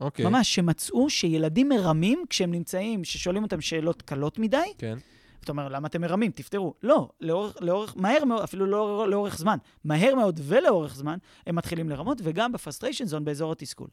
[0.00, 0.24] אוקיי.
[0.24, 4.98] ממש, שמצאו שילדים מרמים כשהם נמצאים, ששואלים אותם שאלות קלות מדי, כן.
[5.44, 6.30] אתה אומר, למה אתם מרמים?
[6.30, 6.74] תפתרו.
[6.82, 11.88] לא, לאורך, לאורך, מהר מאוד, אפילו לא לאורך זמן, מהר מאוד ולאורך זמן, הם מתחילים
[11.88, 13.88] לרמות, וגם ב frustration zone באזור התסכול.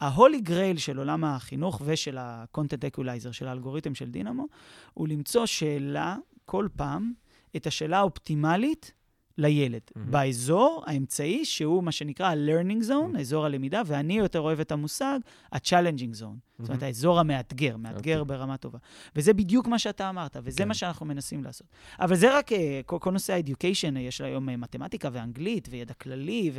[0.00, 4.46] ה holy grail של עולם החינוך ושל ה-content equalizer, של האלגוריתם של דינמו,
[4.94, 6.16] הוא למצוא שאלה,
[6.48, 7.12] כל פעם,
[7.56, 8.92] את השאלה האופטימלית
[9.38, 9.80] לילד.
[9.96, 10.10] מהמם.
[10.10, 15.18] באזור האמצעי, שהוא מה שנקרא ה-learning zone, אזור הלמידה, ואני יותר אוהב את המושג
[15.52, 16.48] ה-challenging zone.
[16.58, 16.82] זאת אומרת.
[16.82, 18.36] האזור המאתגר, מאתגר אוקיי.
[18.36, 18.78] ברמה טובה.
[19.16, 20.68] וזה בדיוק מה שאתה אמרת, וזה כן.
[20.68, 21.66] מה שאנחנו מנסים לעשות.
[22.00, 25.94] אבל זה רק, אה, כל, כל נושא ה-education, אה, יש היום אה, מתמטיקה ואנגלית וידע
[25.94, 26.50] כללי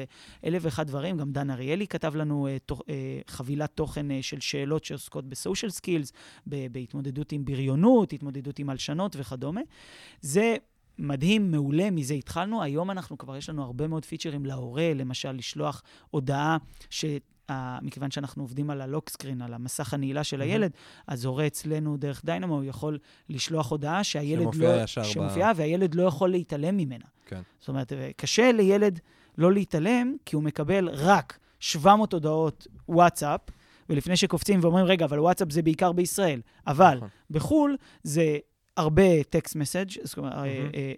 [0.43, 1.17] ואלף ואחד דברים.
[1.17, 2.95] גם דן אריאלי כתב לנו אה, תוך, אה,
[3.27, 6.11] חבילת תוכן אה, של שאלות שעוסקות ב social skills,
[6.45, 9.61] בהתמודדות עם בריונות, התמודדות עם הלשנות וכדומה.
[10.21, 10.55] זה
[10.99, 12.63] מדהים, מעולה, מזה התחלנו.
[12.63, 16.57] היום אנחנו כבר, יש לנו הרבה מאוד פיצ'רים להורה, למשל, לשלוח הודעה
[16.89, 17.05] ש...
[17.51, 20.49] ה- מכיוון שאנחנו עובדים על ה lock screen, על המסך הנעילה של מהמם.
[20.51, 20.71] הילד,
[21.07, 22.97] אז הורה אצלנו דרך Dynamo, הוא יכול
[23.29, 24.83] לשלוח הודעה שהילד שמופיעה לא...
[24.83, 27.05] ישר ב- שמופיעה, והילד לא יכול להתעלם ממנה.
[27.25, 27.41] כן.
[27.59, 28.99] זאת אומרת, קשה לילד
[29.37, 33.41] לא להתעלם, כי הוא מקבל רק 700 הודעות וואטסאפ,
[33.89, 36.41] ולפני שקופצים ואומרים, רגע, אבל וואטסאפ זה בעיקר בישראל.
[36.67, 37.09] אבל נכון.
[37.29, 38.37] בחו"ל זה
[38.79, 40.33] הרבה text message, זאת אומרת.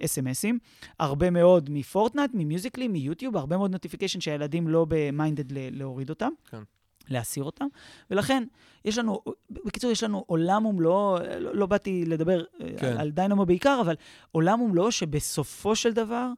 [0.06, 0.60] אס.אם.אסים,
[1.00, 5.46] הרבה מאוד מ Fortnite, מ Musical.ly, מ YouTube, הרבה מאוד notification שהילדים לא ב minded
[5.52, 6.30] להוריד אותם.
[6.50, 6.62] כן.
[7.10, 7.66] להסיר אותם,
[8.12, 8.43] ולכן
[8.86, 12.68] יש לנו, בקיצור, יש לנו עולם ומלואו, לא, לא באתי לדבר כן.
[12.78, 12.88] כן.
[12.88, 13.95] על, על דיינמו בעיקר, אבל
[14.32, 16.32] עולם ומלואו שבסופו של דבר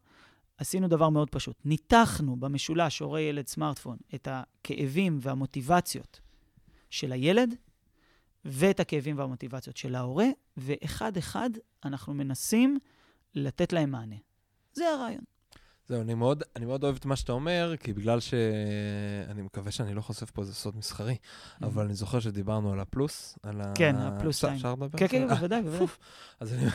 [0.57, 1.55] עשינו דבר מאוד פשוט.
[1.65, 6.19] ניתחנו במשולש הורה ילד סמארטפון את הכאבים והמוטיבציות
[6.89, 7.55] של הילד
[8.45, 10.27] ואת הכאבים והמוטיבציות של ההורה,
[10.57, 11.49] ואחד-אחד
[11.85, 12.79] אנחנו מנסים
[13.35, 14.15] לתת להם מענה.
[14.73, 15.23] זה הרעיון.
[15.87, 18.33] זהו, אני מאוד, אני מאוד אוהב את מה שאתה אומר, כי בגלל ש...
[19.29, 21.15] אני מקווה שאני לא חוסף פה איזה סוד מסחרי,
[21.61, 23.73] אבל אני זוכר שדיברנו על הפלוס, על ה...
[23.75, 24.55] כן, הפלוס טיים.
[24.55, 24.97] אפשר לדבר?
[24.97, 25.87] כן, כן, אה, בוודאי, בוודאי.
[26.39, 26.67] אז אני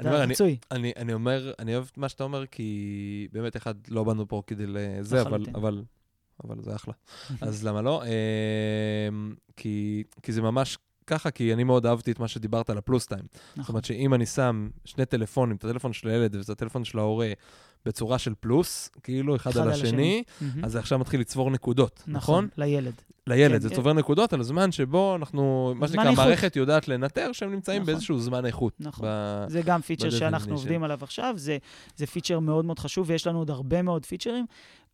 [0.00, 0.34] אומר, אני-.
[0.70, 4.42] אני, אני אומר, אני אוהב את מה שאתה אומר, כי באמת, אחד, לא באנו פה
[4.46, 5.56] כדי לזה, אבל, לחלוטין.
[5.56, 5.82] אבל,
[6.44, 6.94] אבל זה אחלה.
[7.40, 8.02] אז למה לא?
[8.04, 13.06] אמ, כי, כי זה ממש ככה, כי אני מאוד אהבתי את מה שדיברת על הפלוס
[13.06, 13.22] טיים.
[13.22, 13.72] זאת נכון.
[13.72, 17.32] אומרת שאם אני שם שני טלפונים, את הטלפון של הילד ואת הטלפון של ההורה,
[17.86, 20.64] בצורה של פלוס, כאילו, אחד על השני, מהמם.
[20.64, 22.48] אז זה עכשיו מתחיל לצבור נקודות, נכון?
[22.56, 22.92] לילד.
[23.26, 23.74] לילד, כן, זה כן.
[23.74, 26.22] צובר נקודות על הזמן שבו אנחנו, מה זמן שנקרא.
[26.22, 27.92] המערכת יודעת לנטר שהם נמצאים נכון.
[27.92, 28.72] באיזשהו זמן איכות.
[28.80, 29.08] נכון.
[29.08, 30.10] ב- זה גם פיצ'ר.
[30.10, 31.58] שאנחנו עובדים עליו עכשיו, זה,
[31.96, 34.46] זה פיצ'ר מאוד מאוד חשוב, ויש לנו עוד הרבה מאוד פיצ'רים.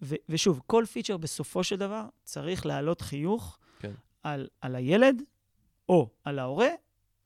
[0.02, 3.92] ו, ושוב, כל פיצ'ר בסופו של דבר צריך להעלות חיוך כן.
[4.22, 5.22] על, על הילד,
[5.88, 6.68] או על ההורה,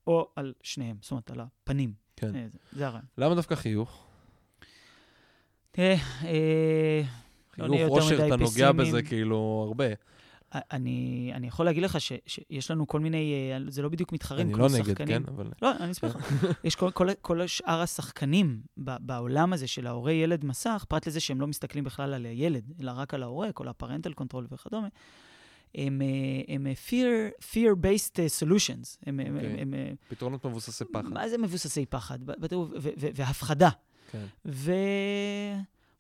[0.07, 1.93] או על שניהם, זאת אומרת, על הפנים.
[2.17, 2.37] כן.
[2.37, 3.05] אה, זה, זה הרעיון.
[3.19, 4.07] למה דווקא חיוך?
[5.71, 7.03] תראה, אה,
[7.59, 8.77] לא חיוך, יותר אושר, מדי אתה נוגע פסימיים.
[8.77, 9.85] בזה כאילו הרבה.
[10.55, 14.47] אני, אני יכול להגיד לך ש, שיש לנו כל מיני, אה, זה לא בדיוק מתחרים,
[14.47, 15.23] אני כמו לא נגד, שחקנים.
[15.23, 15.33] כן?
[15.35, 15.51] אבל...
[15.63, 16.17] לא, אני אספר לך.
[16.65, 21.21] יש כל, כל, כל שאר השחקנים ב- בעולם הזה של ההורה ילד מסך, פרט לזה
[21.21, 24.89] שהם לא מסתכלים בכלל על הילד, אלא רק על ההורה, כל ה parental control וכדומה,
[25.75, 28.99] הם, אה, הם אה, fear, fear-based solutions.
[29.07, 29.51] הם, הם, אוקיי.
[29.51, 31.05] הם, הם, פתרונות מבוססי פחד.
[31.05, 32.25] מה זה מבוססי פחד?
[32.25, 33.71] בטירוף, ו- ו- והפחדה.
[34.11, 34.27] כן.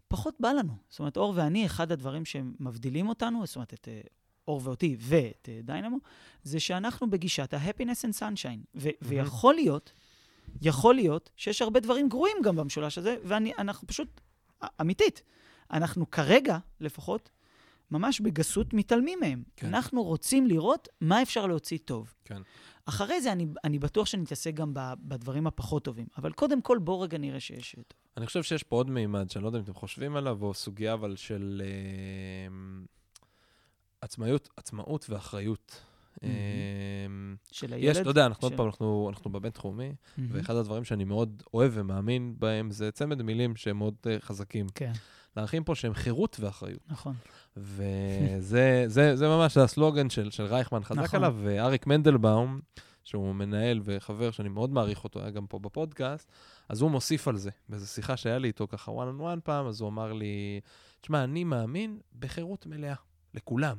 [0.08, 0.72] ופחות בא לנו.
[0.88, 3.88] זאת אומרת, אור ואני, אחד הדברים שמבדילים אותנו, זאת אומרת, את
[4.48, 5.96] אור ואותי ואת אה, דיינמו,
[6.42, 8.60] זה שאנחנו בגישת ה-happiness and sunshine.
[8.74, 9.92] ו- ויכול להיות,
[10.62, 14.20] יכול להיות שיש הרבה דברים גרועים גם במשולש הזה, ואנחנו פשוט,
[14.60, 15.22] א- אמיתית,
[15.70, 17.30] אנחנו כרגע, לפחות,
[17.90, 19.42] ממש בגסות מתעלמים מהם.
[19.56, 19.66] כן.
[19.66, 22.14] אנחנו רוצים לראות מה אפשר להוציא טוב.
[22.24, 22.42] כן.
[22.86, 26.06] אחרי זה אני, אני בטוח שנתעסק גם ב- בדברים הפחות טובים.
[26.18, 27.84] אבל קודם כל, בואו רגע נראה שיש טוב.
[28.16, 30.92] אני חושב שיש פה עוד מימד, שאני לא יודע אם אתם חושבים עליו, או סוגיה
[30.92, 32.54] אבל של אה,
[34.04, 35.82] עצמאות, עצמאות ואחריות.
[36.14, 36.24] Mhm.
[36.24, 36.28] אה,
[37.52, 37.90] של הילד.
[37.90, 40.30] יש, אתה יודע, אנחנו עוד פעם, אנחנו אנחנו בבינתחומי, מהמם.
[40.32, 44.66] ואחד הדברים שאני מאוד אוהב ומאמין בהם זה צמד מילים שהם מאוד אה, חזקים.
[44.74, 44.92] כן,
[45.36, 46.80] לערכים פה שהם חירות ואחריות.
[46.88, 47.14] נכון.
[47.56, 51.16] וזה זה, זה ממש הסלוגן של, של רייכמן חזק נכון.
[51.16, 52.60] עליו, ואריק מנדלבאום,
[53.04, 56.30] שהוא מנהל וחבר שאני מאוד מעריך אותו, היה גם פה בפודקאסט,
[56.68, 57.50] אז הוא מוסיף על זה.
[57.68, 60.60] באיזו שיחה שהיה לי איתו ככה one on one פעם, אז הוא אמר לי,
[61.00, 62.94] תשמע, אני מאמין בחירות מלאה,
[63.34, 63.76] לכולם.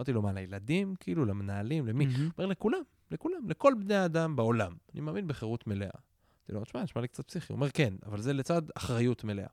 [0.00, 0.94] אמרתי לו, מה, לילדים?
[1.00, 2.04] כאילו, למנהלים, למי?
[2.04, 2.14] הוא.
[2.38, 2.80] אומר, לכולם,
[3.10, 4.72] לכולם, לכל בני האדם בעולם.
[4.92, 5.88] אני מאמין בחירות מלאה.
[6.50, 7.52] אמרתי לו, תשמע, נשמע לי קצת פסיכי.
[7.52, 9.46] הוא אומר, כן, אבל זה לצד אחריות מלאה.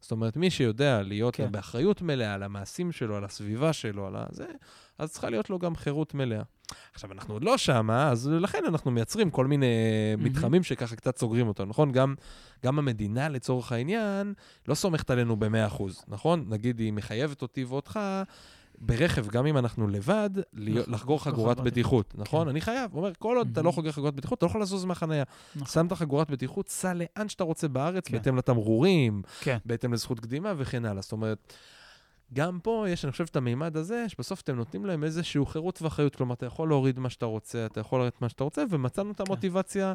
[0.00, 1.52] זאת אומרת, מי שיודע להיות כן.
[1.52, 4.46] באחריות מלאה על המעשים שלו, על הסביבה שלו, על הזה,
[4.98, 6.42] אז צריכה להיות לו גם חירות מלאה.
[6.94, 9.66] עכשיו, אנחנו עוד לא שמה, אז לכן אנחנו מייצרים כל מיני
[10.16, 10.24] מהמם.
[10.30, 11.92] מתחמים שככה קצת סוגרים אותנו, נכון?
[11.92, 12.14] גם,
[12.64, 14.34] גם המדינה, לצורך העניין,
[14.68, 16.44] לא סומכת עלינו ב-100%, נכון?
[16.48, 18.00] נגיד, היא מחייבת אותי ואותך,
[18.80, 22.44] ברכב, גם אם אנחנו לבד, נכון, לחגור לחגור חגורת בטיחות, נכון?
[22.44, 22.48] כן.
[22.48, 22.90] אני חייב.
[22.92, 23.74] הוא אומר, כל עוד אתה לא מהמם.
[23.74, 25.24] חוגר חגורת בטיחות, אתה לא יכול לזוז מהחנייה.
[25.56, 25.68] נכון.
[25.68, 28.16] שם את החגורת בטיחות, סע לאן שאתה רוצה בארץ, כן.
[28.16, 29.58] בהתאם לתמרורים, כן.
[29.64, 31.02] בהתאם לזכות קדימה וכן הלאה.
[31.02, 31.52] זאת אומרת,
[32.32, 36.16] גם פה יש, אני חושב, את המימד הזה, שבסוף אתם נותנים להם איזשהו חירות ואחריות.
[36.16, 39.20] כלומר, אתה יכול להוריד מה שאתה רוצה, אתה יכול לרדת מה שאתה רוצה, ומצאנו את
[39.20, 39.92] המוטיבציה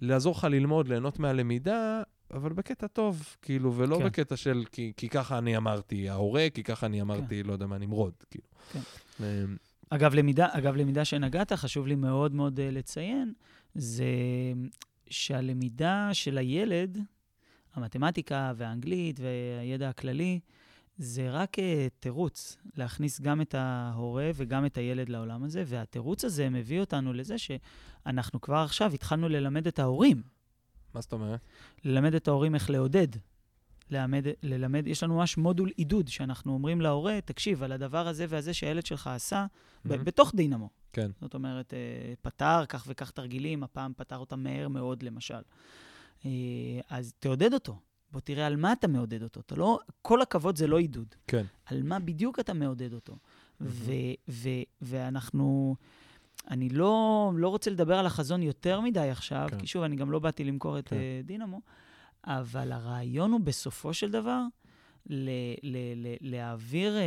[0.00, 2.02] לעזור לך ללמוד, ליהנות מהלמידה,
[2.32, 4.04] אבל בקטע טוב, כאילו, ולא כן.
[4.04, 7.78] בקטע של כי, כי ככה אני אמרתי ההורה, כי ככה אני אמרתי, לא יודע מה,
[7.78, 8.46] נמרוד, כאילו.
[8.72, 8.80] כן.
[9.20, 9.56] אמ,
[9.90, 13.32] אגב, למידה, אגב, למידה שנגעת, חשוב לי מאוד מאוד uh, לציין,
[13.74, 14.04] זה
[15.10, 16.98] שהלמידה של הילד,
[17.74, 20.40] המתמטיקה והאנגלית והידע הכללי,
[20.98, 21.62] זה רק uh,
[22.00, 27.34] תירוץ להכניס גם את ההורה וגם את הילד לעולם הזה, והתירוץ הזה מביא אותנו לזה
[27.38, 30.22] שאנחנו כבר עכשיו התחלנו ללמד את ההורים,
[30.94, 31.40] מה זאת אומרת?
[31.84, 33.08] ללמד את ההורים איך לעודד.
[33.90, 38.54] ללמד, ללמד, יש לנו ממש מודול עידוד, שאנחנו אומרים להורה, תקשיב, על הדבר הזה והזה
[38.54, 39.46] שהילד שלך עשה,
[39.84, 40.04] ב- מהמם.
[40.04, 40.70] בתוך דינמו.
[40.92, 41.10] כן.
[41.20, 41.78] זאת אומרת, אה,
[42.22, 45.42] פתר כך וכך תרגילים, הפעם פתר אותם מהר מאוד, למשל.
[46.24, 46.30] אה,
[46.90, 47.78] אז תעודד אותו.
[48.12, 49.40] בוא תראה על מה אתה מעודד אותו.
[49.40, 51.14] אתה לא, כל הכבוד זה לא עידוד.
[51.26, 51.44] כן.
[51.64, 53.16] על מה בדיוק אתה מעודד אותו.
[53.60, 53.72] מהמם.
[53.74, 53.92] ו,
[54.28, 54.48] ו,
[54.82, 55.76] ואנחנו...
[56.50, 59.58] אני לא, לא רוצה לדבר על החזון יותר מדי עכשיו, כן.
[59.58, 60.96] כי שוב, אני גם לא באתי למכור את כן.
[60.96, 61.60] אה, דינמו,
[62.24, 64.42] אבל הרעיון הוא בסופו של דבר
[65.06, 65.30] ל,
[65.62, 67.02] ל, ל, להעביר, אה,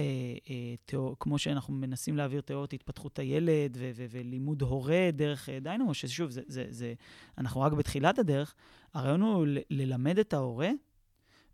[0.49, 5.59] אה, תיאור, כמו שאנחנו מנסים להעביר תיאוריות התפתחות הילד ו, ו, ולימוד הורה דרך אה,
[5.59, 6.93] דיינמו, ששוב, זה, זה, זה,
[7.37, 8.55] אנחנו רק בתחילת הדרך,
[8.93, 10.69] הרעיון הוא ל, ללמד את ההורה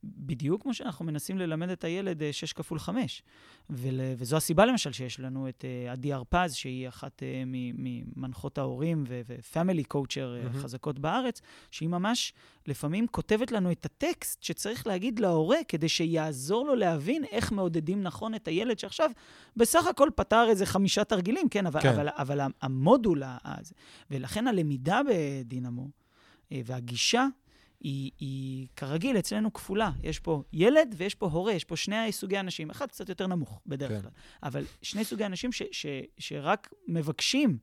[0.04, 3.24] בדיוק כמו שאנחנו מנסים ללמד את הילד 6 כפול 5.
[3.70, 9.04] ול, וזו הסיבה, למשל, שיש לנו את uh, עדי הרפז, שהיא אחת uh, ממנחות ההורים
[9.08, 10.06] ו-family coacher
[10.54, 10.58] mm-hmm.
[10.58, 11.42] חזקות בארץ,
[11.72, 12.34] שהיא ממש
[12.68, 18.36] לפעמים כותבת לנו את הטקסט שצריך להגיד להורה כדי שיעזור לו להבין איך מעודדים נכון
[18.36, 19.12] את הילד שעכשיו
[19.58, 21.90] בסך הכל פתר איזה חמישה תרגילים, כן, אבל, כן.
[21.90, 23.74] אבל, אבל המודול, הזה,
[24.12, 25.88] ולכן הלמידה בדינמו
[26.52, 27.28] והגישה
[27.84, 29.92] היא, היא כרגיל אצלנו כפולה.
[30.04, 32.70] יש פה ילד ויש פה הורה, יש פה שני סוגי אנשים.
[32.70, 34.02] אחד קצת יותר נמוך בדרך כן.
[34.02, 34.12] כלל,
[34.44, 35.86] אבל שני סוגי אנשים ש, ש,
[36.18, 37.58] שרק מבקשים,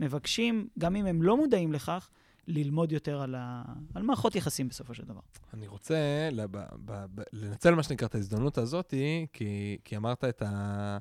[0.00, 2.10] מבקשים, גם אם הם לא מודעים לכך,
[2.46, 3.62] ללמוד יותר על, ה...
[3.94, 5.20] על מערכות יחסים בסופו של דבר.
[5.54, 6.50] אני רוצה לב...
[6.56, 7.04] ב...
[7.14, 7.22] ב...
[7.32, 8.94] לנצל מה שנקרא את ההזדמנות הזאת,
[9.32, 10.98] כי, כי אמרת את, ה...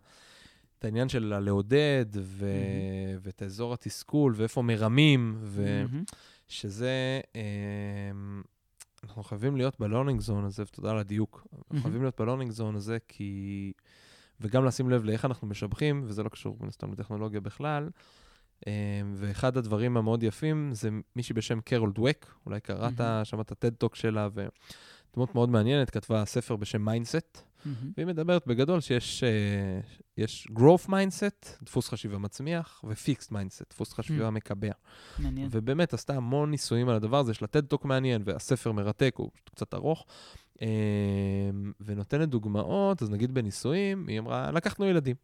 [0.79, 2.45] את העניין של לעודד ו...
[2.45, 3.19] mm-hmm.
[3.21, 5.43] ואת אזור התסכול ואיפה מרמים,
[6.47, 7.21] ושזה...
[7.33, 8.51] mm-hmm.
[9.03, 11.47] אנחנו חייבים להיות ב learning zone הזה, ותודה על הדיוק.
[11.55, 13.73] אנחנו חייבים להיות ב learning zone הזה, כי...
[14.41, 17.89] וגם לשים לב לאיך אנחנו משבחים, וזה לא קשור מן הסתם לטכנולוגיה בכלל.
[18.67, 18.71] אמ,
[19.15, 24.29] ואחד הדברים המאוד יפים זה מישהי בשם קרול דווק, אולי קראת, שמעת TED Talk שלה,
[25.13, 27.37] ודמות מאוד מעניינת, כתבה ספר בשם Mindset.
[27.37, 27.67] Mm-hmm.
[27.97, 34.27] והיא מדברת בגדול שיש uh, יש growth mindset, דפוס חשיבה מצמיח, ו-fixed mindset, דפוס חשיבה
[34.27, 34.31] mm-hmm.
[34.31, 34.71] מקבע.
[35.19, 35.47] מעניין.
[35.51, 39.31] ובאמת עשתה המון ניסויים על הדבר הזה, יש לה TED Talk מעניין, והספר מרתק, הוא
[39.45, 40.05] קצת ארוך.
[40.55, 40.61] Uh,
[41.79, 45.15] ונותנת דוגמאות, אז נגיד בניסויים, היא אמרה, לקחנו ילדים,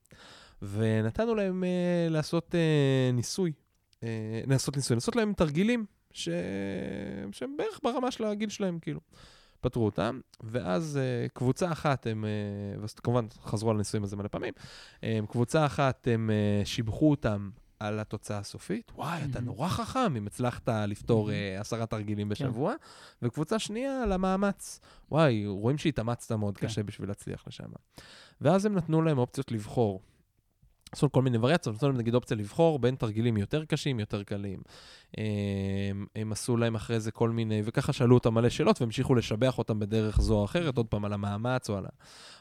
[0.61, 3.51] ונתנו להם uh, לעשות uh, ניסוי,
[3.93, 4.03] uh,
[4.47, 6.29] לעשות ניסוי, לעשות להם תרגילים ש...
[7.31, 8.99] שהם בערך ברמה של הגיל שלהם, כאילו.
[9.69, 12.25] פתרו אותם, ואז uh, קבוצה אחת, הם,
[12.85, 14.53] uh, כמובן חזרו על הניסויים הזה מלא פעמים,
[14.95, 17.49] um, קבוצה אחת, הם uh, שיבחו אותם
[17.79, 22.29] על התוצאה הסופית, וואי, אתה נורא חכם אם הצלחת לפתור uh, עשרה תרגילים כן.
[22.29, 22.73] בשבוע,
[23.21, 24.79] וקבוצה שנייה על המאמץ,
[25.11, 26.67] וואי, רואים שהתאמצת מאוד כן.
[26.67, 27.69] קשה בשביל להצליח לשם.
[28.41, 30.01] ואז הם נתנו להם אופציות לבחור.
[30.91, 34.59] עשו כל מיני וריאציות, נתנו להם נגיד אופציה לבחור בין תרגילים יותר קשים, יותר קלים.
[35.17, 39.57] הם, הם עשו להם אחרי זה כל מיני, וככה שאלו אותם מלא שאלות והמשיכו לשבח
[39.57, 41.89] אותם בדרך זו או אחרת, עוד פעם על המאמץ או על, ה,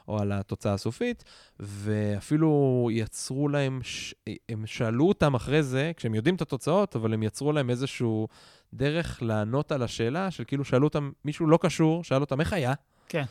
[0.08, 1.24] או על התוצאה הסופית,
[1.60, 4.14] ואפילו יצרו להם, ש,
[4.48, 8.28] הם שאלו אותם אחרי זה, כשהם יודעים את התוצאות, אבל הם יצרו להם איזשהו
[8.74, 12.72] דרך לענות על השאלה, של כאילו שאלו אותם, מישהו לא קשור, שאל אותם איך היה.
[13.08, 13.24] כן.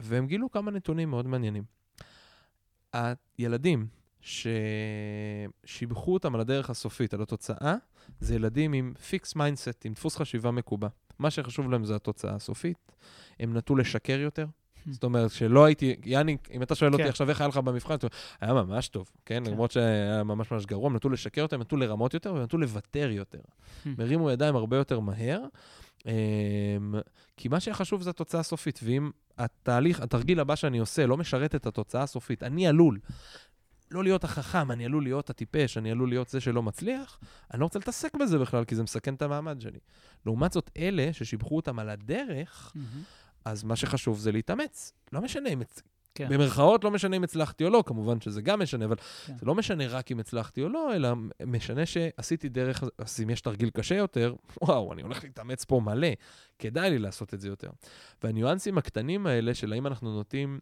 [0.00, 1.83] והם גילו כמה נתונים מאוד מעניינים.
[3.38, 3.86] הילדים
[4.20, 7.74] ששיבחו אותם על הדרך הסופית, על התוצאה,
[8.20, 10.88] זה ילדים עם fixed mindset, עם דפוס חשיבה מקובע.
[11.18, 12.92] מה שחשוב להם זה התוצאה הסופית.
[13.40, 14.46] הם נטו לשקר יותר.
[14.90, 17.08] זאת אומרת, שלא הייתי, יאני, אם אתה שואל אותי כן.
[17.08, 17.94] עכשיו איך היה לך במבחן,
[18.40, 19.42] היה ממש טוב, כן?
[19.44, 19.50] כן?
[19.50, 22.58] למרות שהיה ממש ממש גרוע, הם נטו לשקר יותר, הם נטו לרמות יותר, והם נטו
[22.58, 23.40] לוותר יותר.
[23.86, 25.40] מרימו ידיים הרבה יותר מהר,
[27.36, 31.54] כי מה שהיה חשוב זה התוצאה הסופית, ואם התהליך, התרגיל הבא שאני עושה לא משרת
[31.54, 32.98] את התוצאה הסופית, אני עלול
[33.90, 37.18] לא להיות החכם, אני עלול להיות הטיפש, אני עלול להיות זה שלא מצליח,
[37.52, 39.78] אני לא רוצה להתעסק בזה בכלל, כי זה מסכן את המעמד שלי.
[40.26, 42.72] לעומת זאת, אלה ששיבחו אותם על הדרך,
[43.44, 44.92] אז מה שחשוב זה להתאמץ.
[45.12, 45.62] לא משנה אם...
[46.14, 46.28] כן.
[46.28, 48.96] במרכאות לא משנה אם הצלחתי או לא, כמובן שזה גם משנה, אבל
[49.26, 49.36] כן.
[49.36, 51.08] זה לא משנה רק אם הצלחתי או לא, אלא
[51.46, 56.08] משנה שעשיתי דרך, אז אם יש תרגיל קשה יותר, וואו, אני הולך להתאמץ פה מלא,
[56.58, 57.70] כדאי לי לעשות את זה יותר.
[58.22, 60.58] והניואנסים הקטנים האלה של האם אנחנו נוטים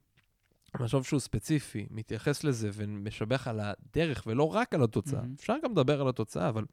[0.81, 5.41] משוב שהוא ספציפי, מתייחס לזה ומשבח על הדרך ולא רק על התוצאה, mm-hmm.
[5.41, 6.65] אפשר גם לדבר על התוצאה, אבל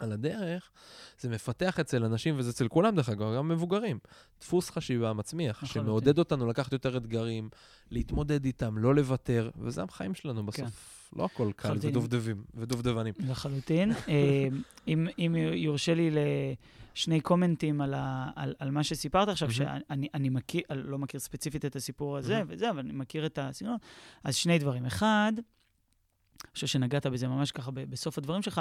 [0.00, 0.70] על הדרך,
[1.20, 3.98] זה מפתח אצל אנשים, וזה אצל כולם דרך אגב, גם מבוגרים,
[4.40, 7.48] דפוס חשיבה מצמיח, שמעודד אותנו לקחת יותר אתגרים,
[7.90, 10.46] להתמודד איתם, לא לוותר, וזה החיים שלנו כן.
[10.46, 11.10] בסוף.
[11.10, 11.18] כן.
[11.18, 13.14] לא הכל קל, ודובדבים, ודובדבנים.
[13.18, 13.92] לחלוטין.
[14.08, 14.48] אה,
[14.88, 16.10] אם, אם יורשה לי
[16.94, 21.64] לשני קומנטים על, ה, על, על מה שסיפרת עכשיו, שאני אני מכיר, לא מכיר ספציפית
[21.64, 23.76] את הסיפור הזה וזה, אבל אני מכיר את הסגנון,
[24.24, 24.86] אז שני דברים.
[24.86, 25.32] אחד,
[26.54, 28.60] חושב שנגעת בזה ממש ככה בסוף הדברים שלך.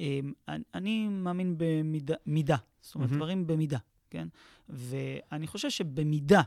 [0.00, 0.32] אמ,
[0.74, 3.14] אני מאמין במידה, זאת אומרת, mm-hmm.
[3.14, 3.78] דברים במידה,
[4.10, 4.28] כן?
[4.68, 6.42] ואני חושב שבמידה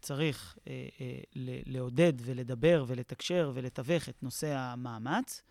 [0.00, 1.18] צריך אה, אה,
[1.66, 5.42] לעודד ולדבר ולתקשר ולתווך את נושא המאמץ,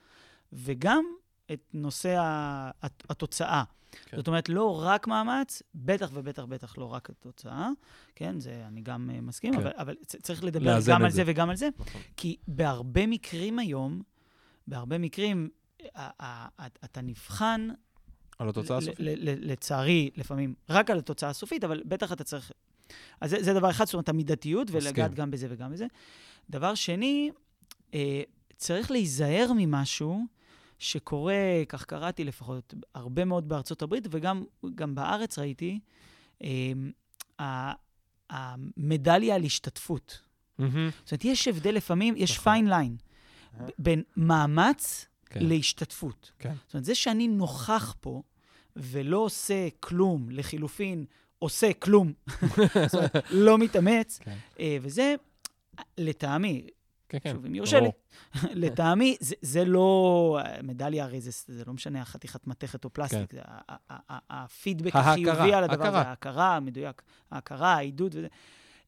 [0.53, 1.05] וגם
[1.51, 2.15] את נושא
[3.09, 3.63] התוצאה.
[4.05, 4.17] כן.
[4.17, 7.69] זאת אומרת, לא רק מאמץ, בטח ובטח בטח לא רק התוצאה,
[8.15, 8.39] כן?
[8.39, 9.59] זה אני גם uh, מסכים, כן.
[9.59, 11.15] אבל, אבל צריך לדבר גם על זה.
[11.15, 12.01] זה וגם על זה, נכון.
[12.17, 14.01] כי בהרבה מקרים היום,
[14.71, 15.49] בהרבה מקרים,
[16.85, 17.67] אתה נבחן...
[18.39, 18.97] על התוצאה הסופית.
[19.25, 22.51] לצערי, לפעמים, רק על התוצאה הסופית, אבל בטח אתה צריך...
[23.21, 25.85] אז זה, זה דבר אחד, זאת אומרת, המידתיות, ולגעת גם בזה וגם בזה.
[26.49, 27.31] דבר שני,
[27.93, 28.21] אה,
[28.57, 30.25] צריך להיזהר ממשהו
[30.79, 35.79] שקורה, כך קראתי לפחות, הרבה מאוד בארצות הברית, וגם בארץ ראיתי,
[36.43, 37.73] אה,
[38.29, 40.21] המדליה על השתתפות.
[40.57, 40.89] מהמם.
[41.03, 42.43] זאת אומרת, יש הבדל לפעמים, יש נכון.
[42.43, 42.97] פיין ליין
[43.79, 45.39] בין מאמץ כן.
[45.45, 46.31] להשתתפות.
[46.39, 46.53] כן.
[46.65, 48.21] זאת אומרת, זה שאני נוכח פה
[48.75, 51.05] ולא עושה כלום, לחילופין,
[51.39, 52.13] עושה כלום,
[52.87, 54.37] זאת אומרת, לא מתאמץ, כן.
[54.59, 55.15] אה, וזה,
[55.97, 56.67] לטעמי,
[57.09, 57.31] כן, כן.
[57.33, 57.89] שוב, אם יורשה לי.
[58.63, 63.37] לטעמי, זה, זה לא, מדליה הרי זה, זה לא משנה, חתיכת מתכת או פלסטיק, כן.
[63.37, 66.09] זה ה- ה- ה- הפידבק החיובי על הדבר הזה, ההכרה.
[66.09, 68.27] ההכרה, מדויק, ההכרה, העידוד וזה.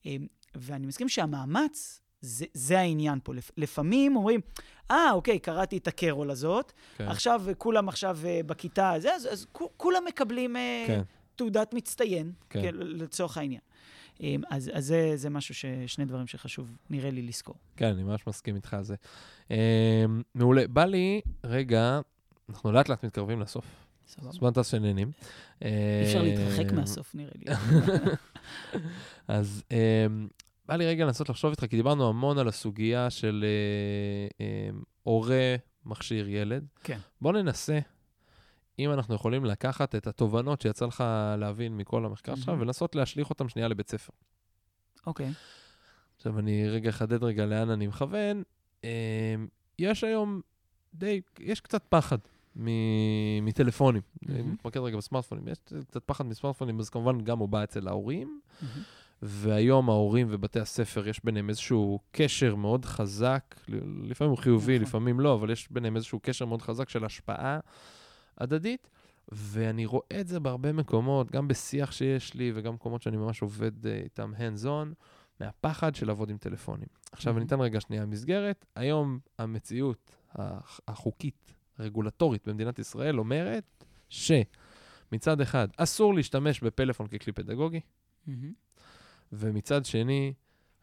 [0.05, 0.15] אה,
[0.55, 3.33] ואני מסכים שהמאמץ, זה, זה העניין פה.
[3.33, 4.39] לפ- לפעמים אומרים,
[4.91, 7.07] אה, אוקיי, קראתי את הקרול הזאת, כן.
[7.07, 11.01] עכשיו אה, כולם עכשיו אה, בכיתה, זה, אז, אז כו- כולם מקבלים אה, כן.
[11.35, 12.61] תעודת מצטיין, כן.
[12.61, 12.69] כן.
[12.75, 13.61] לצורך העניין.
[14.23, 17.55] אה, אז, אז זה, זה משהו, ש, שני דברים שחשוב, נראה לי, לזכור.
[17.77, 18.95] כן, אני ממש מסכים איתך על זה.
[19.51, 20.05] אה,
[20.35, 20.67] מעולה.
[20.67, 21.99] בא לי, רגע,
[22.49, 23.65] אנחנו לאט לאט מתקרבים לסוף.
[24.07, 24.31] סבבה?
[24.31, 25.11] זמן טס שנהנים.
[25.61, 25.67] אי
[26.05, 27.45] אפשר להתרחק מהסוף, נראה לי.
[29.27, 29.63] אז
[30.65, 34.69] בא לי רגע לנסות לחשוב איתך, כי דיברנו המון על הסוגיה של אה, אה,
[35.03, 35.55] הורה
[35.85, 36.65] מכשיר ילד.
[36.83, 36.97] כן.
[37.21, 37.79] בוא ננסה,
[38.79, 41.03] אם אנחנו יכולים לקחת את התובנות שיצא לך
[41.37, 42.61] להבין מכל המחקר שלך, מהמם.
[42.61, 44.13] ולנסות להשליך אותם שנייה לבית ספר.
[45.07, 45.31] אוקיי.
[46.17, 48.43] עכשיו, אני רגע אחדד רגע לאן אני מכוון.
[48.83, 49.35] אה,
[49.79, 50.41] יש היום
[50.93, 52.17] די, יש קצת פחד
[52.55, 54.01] מ- מטלפונים.
[54.29, 54.53] אני מהמם.
[54.53, 55.47] מתמקד רגע בסמארטפונים.
[55.47, 55.57] יש
[55.87, 58.39] קצת פחד מסמארטפונים, אז כמובן גם הוא בא אצל ההורים.
[58.61, 58.83] מהמם.
[59.25, 63.55] והיום ההורים ובתי הספר, יש ביניהם איזשהו קשר מאוד חזק,
[64.03, 64.87] לפעמים הוא חיובי, נכון.
[64.87, 67.59] לפעמים לא, אבל יש ביניהם איזשהו קשר מאוד חזק של השפעה
[68.37, 68.89] הדדית.
[69.31, 73.85] ואני רואה את זה בהרבה מקומות, גם בשיח שיש לי וגם מקומות שאני ממש עובד
[73.85, 74.93] אה, איתם hands on,
[75.39, 76.87] מהפחד של לעבוד עם טלפונים.
[77.11, 77.47] עכשיו, אני Mhm.
[77.47, 78.65] אתן רגע שנייה מסגרת.
[78.75, 87.79] היום המציאות הח- החוקית, הרגולטורית במדינת ישראל אומרת שמצד אחד, אסור להשתמש בפלאפון ככלי פדגוגי,
[88.27, 88.53] מהמם.
[89.33, 90.33] ומצד שני,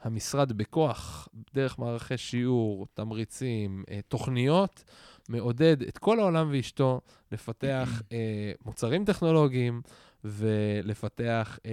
[0.03, 4.85] המשרד בכוח, דרך מערכי שיעור, תמריצים, אה, תוכניות,
[5.29, 7.01] מעודד את כל העולם ואשתו
[7.33, 9.83] לפתח אה, מוצרים טכנולוגיים
[10.25, 11.71] ולפתח אה,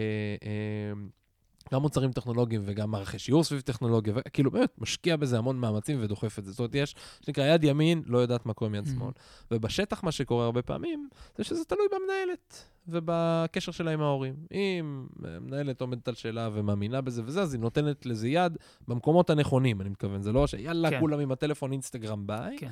[1.73, 6.39] גם מוצרים טכנולוגיים וגם מערכי שיעור סביב טכנולוגיה, וכאילו באמת משקיע בזה המון מאמצים ודוחף
[6.39, 6.51] את זה.
[6.51, 6.95] זאת אומרת, יש,
[7.25, 8.89] שנקרא, יד ימין לא יודעת מה קורה עם יד Mhm.
[8.89, 9.11] שמאל.
[9.51, 14.35] ובשטח מה שקורה הרבה פעמים, זה שזה תלוי במנהלת ובקשר שלה עם ההורים.
[14.51, 18.57] אם המנהלת עומדת על שאלה ומאמינה בזה וזה, אז היא נותנת לזה יד
[18.87, 20.21] במקומות הנכונים, אני מתכוון.
[20.21, 20.99] זה לא שיאללה, כן.
[20.99, 22.57] כולם עם הטלפון, אינסטגרם, ביי.
[22.57, 22.69] כן.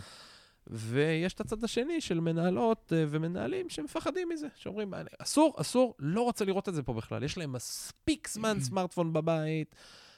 [0.67, 6.21] ויש את הצד השני של מנהלות אה, ומנהלים שמפחדים מזה, שאומרים, "אני- אסור, אסור, לא
[6.21, 7.23] רוצה לראות את זה פה בכלל.
[7.23, 9.75] יש להם מספיק זמן סמארטפון בבית,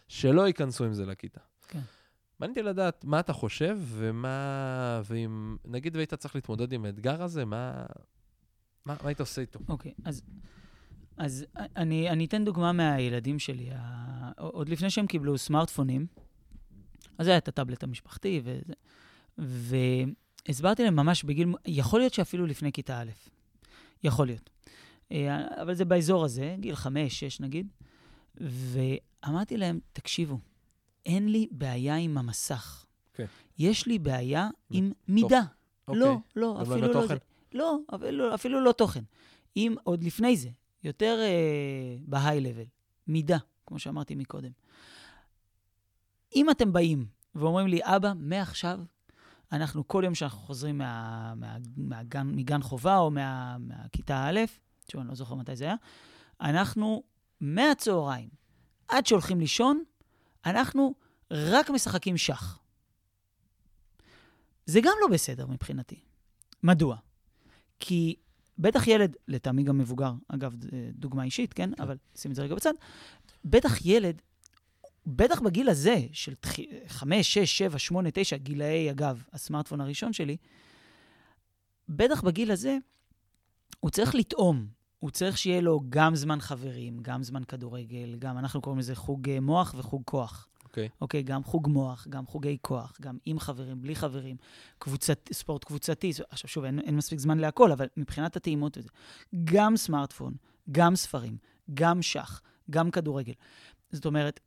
[0.07, 1.39] שלא ייכנסו עם זה לכיתה.
[1.67, 1.79] כן.
[2.39, 7.85] מעניין לדעת מה אתה חושב, ומה, ואם, נגיד והיית צריך להתמודד עם האתגר הזה, מה,
[8.85, 9.59] מה, מה היית עושה איתו?
[9.69, 10.21] אוקיי, אז,
[11.17, 13.69] אז אני, אני אתן דוגמה מהילדים שלי.
[13.75, 16.07] ה- עוד לפני שהם קיבלו סמארטפונים,
[17.17, 18.73] אז היה את הטאבלט המשפחתי וזה,
[20.47, 23.11] והסברתי להם ממש בגיל, יכול להיות שאפילו לפני כיתה א',
[24.03, 24.49] יכול להיות.
[25.11, 27.67] אה, אבל זה באזור הזה, גיל חמש, שש נגיד,
[28.37, 30.39] ואמרתי להם, תקשיבו,
[31.05, 32.85] אין לי בעיה עם המסך.
[33.11, 33.27] אוקיי.
[33.57, 35.41] יש לי בעיה עם מידה.
[35.87, 37.07] לא, לא, לא אפילו לא?
[37.07, 37.15] זה.
[37.53, 39.03] לא, אפילו, אפילו לא תוכן.
[39.55, 40.49] אם עוד לפני זה,
[40.83, 42.65] יותר אה, בהיי-לבל,
[43.07, 44.51] מידה, כמו שאמרתי מקודם.
[46.35, 48.79] אם אתם באים ואומרים לי, אבא, מעכשיו,
[49.51, 54.39] אנחנו כל יום שאנחנו חוזרים מה, מה, מהגן, מגן חובה או מה, מהכיתה א',
[54.91, 55.75] שוב, אני לא זוכר מתי זה היה,
[56.41, 57.03] אנחנו
[57.41, 58.29] מהצהריים
[58.87, 59.83] עד שהולכים לישון,
[60.45, 60.95] אנחנו
[61.31, 62.59] רק משחקים שח.
[64.65, 65.99] זה גם לא בסדר מבחינתי.
[66.63, 66.97] מדוע?
[67.79, 68.15] כי
[68.59, 70.55] בטח ילד, לטעמי גם מבוגר, אגב,
[70.93, 71.75] דוגמה אישית, כן?
[71.75, 71.81] כן.
[71.81, 72.73] אבל שים את זה רגע בצד.
[73.45, 74.21] בטח ילד,
[75.07, 76.33] בטח בגיל הזה, של
[76.87, 80.37] 5, 6, 7, 8, 9, גילאי, אגב, הסמארטפון הראשון שלי,
[81.89, 82.77] בטח בגיל הזה,
[83.79, 84.67] הוא צריך לטעום.
[84.99, 89.29] הוא צריך שיהיה לו גם זמן חברים, גם זמן כדורגל, גם אנחנו קוראים לזה חוג
[89.29, 90.47] אה, מוח וחוג כוח.
[90.63, 90.89] אוקיי.
[91.01, 94.37] אוקיי, גם חוג מוח, גם חוגי כוח, גם עם חברים, בלי חברים,
[94.79, 96.11] קבוצת, ספורט קבוצתי.
[96.29, 98.89] עכשיו, שוב, אין, אין מספיק זמן להכל, אבל מבחינת הטעימות וזה,
[99.43, 100.33] גם סמארטפון,
[100.71, 101.37] גם ספרים,
[101.73, 103.33] גם שח, גם כדורגל.
[103.91, 104.39] זאת אומרת,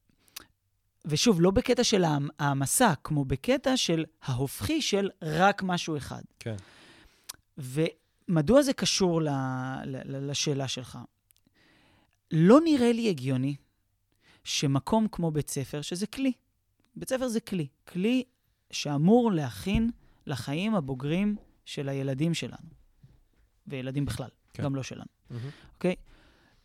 [1.05, 6.23] ושוב, לא בקטע של העמ- העמסה, כמו בקטע של ההופכי של רק משהו אחד.
[6.39, 6.57] כן.
[7.59, 9.29] ומדוע זה קשור ל,
[9.85, 10.99] ל, ל, לשאלה שלך?
[12.33, 13.55] לא נראה לי הגיוני
[14.45, 16.33] שמקום כמו בית ספר, שזה כלי,
[16.97, 18.25] בית ספר זה כלי, כלי
[18.71, 19.91] שאמור להכין
[20.27, 22.69] לחיים הבוגרים של הילדים שלנו,
[23.67, 24.63] וילדים בכלל, כן.
[24.63, 25.05] גם לא שלנו.
[25.75, 25.95] אוקיי?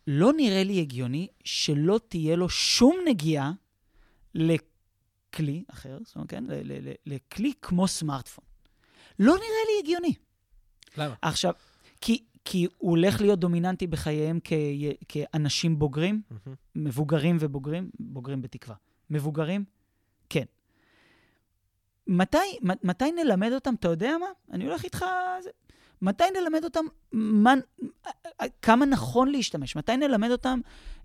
[0.06, 3.52] לא נראה לי הגיוני שלא תהיה לו שום נגיעה
[4.36, 6.44] לכלי אחר, זאת אומרת, כן?
[7.06, 8.44] לכלי כמו סמארטפון.
[9.18, 10.14] לא נראה לי הגיוני.
[10.96, 11.14] למה?
[11.22, 11.52] עכשיו,
[12.00, 14.52] כי, כי הוא הולך להיות דומיננטי בחייהם כ,
[15.08, 16.54] כאנשים בוגרים, מהמם.
[16.74, 18.76] מבוגרים ובוגרים, בוגרים בתקווה.
[19.10, 19.64] מבוגרים,
[20.28, 20.44] כן.
[22.06, 24.26] מתי, מתי נלמד אותם, אתה יודע מה?
[24.50, 25.04] אני הולך איתך...
[25.42, 25.50] זה,
[26.02, 27.54] מתי נלמד אותם מה,
[28.62, 29.76] כמה נכון להשתמש?
[29.76, 30.60] מתי נלמד אותם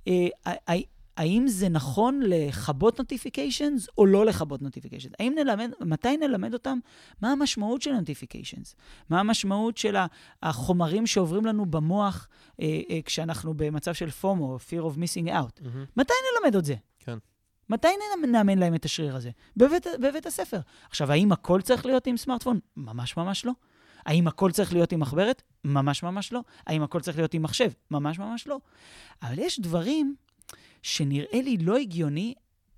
[0.07, 5.11] אה, ה- ה- האם זה נכון לכבות notifications או לא לכבות notifications?
[5.19, 6.79] האם נלמד, מתי נלמד אותם
[7.21, 8.75] מה המשמעות של נוטיפיקיישנס?
[9.09, 9.95] מה המשמעות של
[10.43, 12.27] החומרים שעוברים לנו במוח
[12.61, 15.61] אה, אה, כשאנחנו במצב של פומו, fear of missing out?
[15.61, 15.85] מהמם.
[15.97, 16.75] מתי נלמד את זה?
[16.99, 17.17] כן.
[17.69, 17.87] מתי
[18.27, 19.29] נאמן להם את השריר הזה?
[19.57, 20.59] בבית, בבית הספר.
[20.89, 22.59] עכשיו, האם הכל צריך להיות עם סמארטפון?
[22.77, 23.51] ממש ממש לא.
[24.05, 25.41] האם הכל צריך להיות עם מחברת?
[25.65, 26.41] ממש ממש לא.
[26.67, 27.71] האם הכל צריך להיות עם מחשב?
[27.91, 28.59] ממש ממש לא.
[29.23, 30.15] אבל יש דברים
[30.81, 32.33] שנראה לי לא הגיוני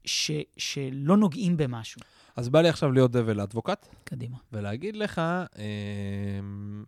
[0.05, 2.01] ש, שלא נוגעים במשהו.
[2.35, 4.37] אז בא לי עכשיו להיות דבל אדבוקט, קדימה.
[4.53, 5.21] ולהגיד לך,
[5.57, 6.83] אמ,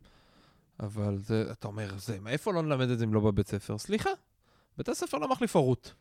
[0.80, 3.78] אבל זה, אתה אומר, זה, מאיפה לא נלמד את זה אם לא בבית ספר?
[3.78, 4.10] סליחה,
[4.78, 5.94] בית הספר לא מחליף הורות.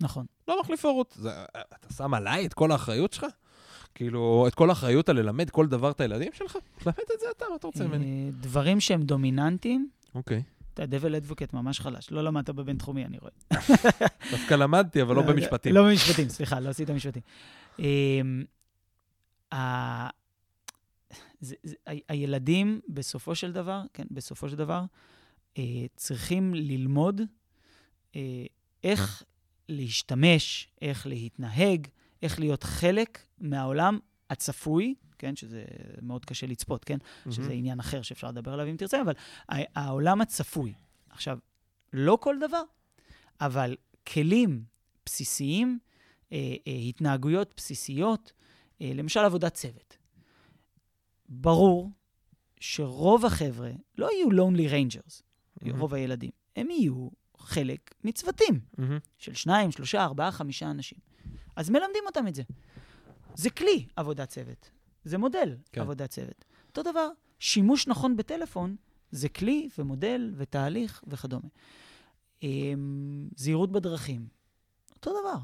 [0.00, 0.26] נכון.
[0.48, 1.14] לא מחליף הורות.
[1.18, 3.26] זה, אתה שם עליי את כל האחריות שלך?
[3.94, 6.58] כאילו, את כל האחריות על ללמד כל דבר את הילדים שלך?
[6.78, 8.04] תלמד את זה אתה, מה אתה רוצה ממני?
[8.04, 10.42] אה, דברים שהם דומיננטיים, אוקיי.
[10.76, 12.10] אתה דבל אדבוקט ממש חלש.
[12.10, 13.32] לא למדת בבינתחומי, אני רואה.
[14.30, 15.74] דווקא למדתי, אבל לא במשפטים.
[15.74, 17.22] לא במשפטים, סליחה, לא עשית משפטים.
[17.78, 18.44] אמ,
[22.08, 24.84] הילדים, בסופו של דבר, כן, בסופו של דבר,
[25.58, 25.62] אה,
[25.96, 27.20] צריכים ללמוד
[28.16, 28.44] אה,
[28.84, 29.22] איך
[29.68, 31.86] להשתמש, איך להתנהג,
[32.22, 33.98] איך להיות חלק מהעולם
[34.30, 35.64] הצפוי, כן, שזה
[36.02, 36.98] מאוד קשה לצפות, כן?
[37.30, 37.54] שזה מהמם.
[37.54, 39.12] עניין אחר שאפשר לדבר עליו אם תרצה, אבל
[39.48, 40.74] העולם הצפוי.
[41.10, 41.38] עכשיו,
[41.92, 42.62] לא כל דבר,
[43.40, 44.64] אבל כלים
[45.06, 45.78] בסיסיים,
[46.32, 48.32] אה, אה, התנהגויות בסיסיות,
[48.80, 49.96] אה, למשל עבודת צוות.
[51.28, 51.90] ברור
[52.60, 55.22] שרוב החבר'ה לא יהיו lonely rangers,
[55.62, 55.80] מהמם.
[55.80, 58.98] רוב הילדים, הם יהיו חלק מצוותים מהמם.
[59.18, 60.98] של שניים, שלושה, ארבעה, חמישה אנשים.
[61.56, 62.42] אז מלמדים אותם את זה.
[63.34, 64.70] זה כלי עבודת צוות,
[65.06, 65.80] זה מודל כן.
[65.80, 66.44] עבודת צוות.
[66.68, 68.76] אותו דבר, שימוש נכון בטלפון
[69.10, 71.48] זה כלי ומודל ותהליך וכדומה.
[72.42, 74.26] אמ, זהירות בדרכים,
[74.94, 75.38] אותו דבר.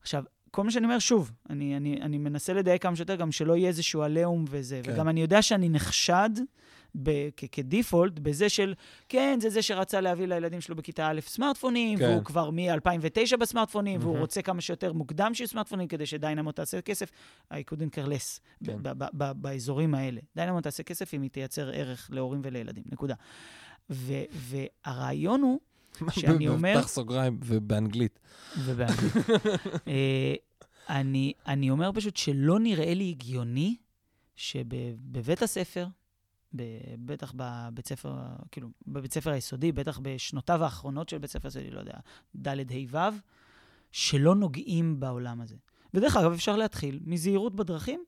[0.00, 3.56] עכשיו, כל מה שאני אומר, שוב, אני, אני, אני מנסה לדייק כמה שיותר, גם שלא
[3.56, 4.80] יהיה איזשהו עליהום וזה.
[4.84, 4.92] כן.
[4.92, 6.30] וגם אני יודע שאני נחשד
[7.02, 8.74] ב- כ- כדיפולט בזה של,
[9.08, 12.04] כן, זה זה שרצה להביא לילדים שלו בכיתה א' סמארטפונים, כן.
[12.04, 14.20] והוא כבר מ-2009 בסמארטפונים, והוא מהמם.
[14.22, 17.10] רוצה כמה שיותר מוקדם שיהיו סמארטפונים כדי שדיינמו תעשה כסף.
[17.52, 18.76] I couldn't care less כן.
[18.82, 20.20] ב- ב- ב- באזורים האלה.
[20.36, 23.14] דיינמו תעשה כסף אם היא תייצר ערך להורים ולילדים, נקודה.
[23.90, 25.60] ו- והרעיון הוא,
[26.10, 28.18] שאני אומר- פתח סוגריים ובאנגלית.
[28.58, 29.12] ובאנגלית.
[29.88, 30.34] אה,
[30.88, 33.76] אני, אני אומר פשוט שלא נראה לי הגיוני
[34.36, 35.86] שבבית הספר,
[36.98, 38.14] בטח בבית ספר,
[38.50, 41.94] כאילו, בבית ספר היסודי, בטח בשנותיו האחרונות של בית ספר היסודי, לא יודע,
[42.36, 43.16] ד' ה' ו',
[43.92, 45.56] שלא נוגעים בעולם הזה.
[45.94, 48.04] ודרך אגב, אפשר להתחיל מזהירות בדרכים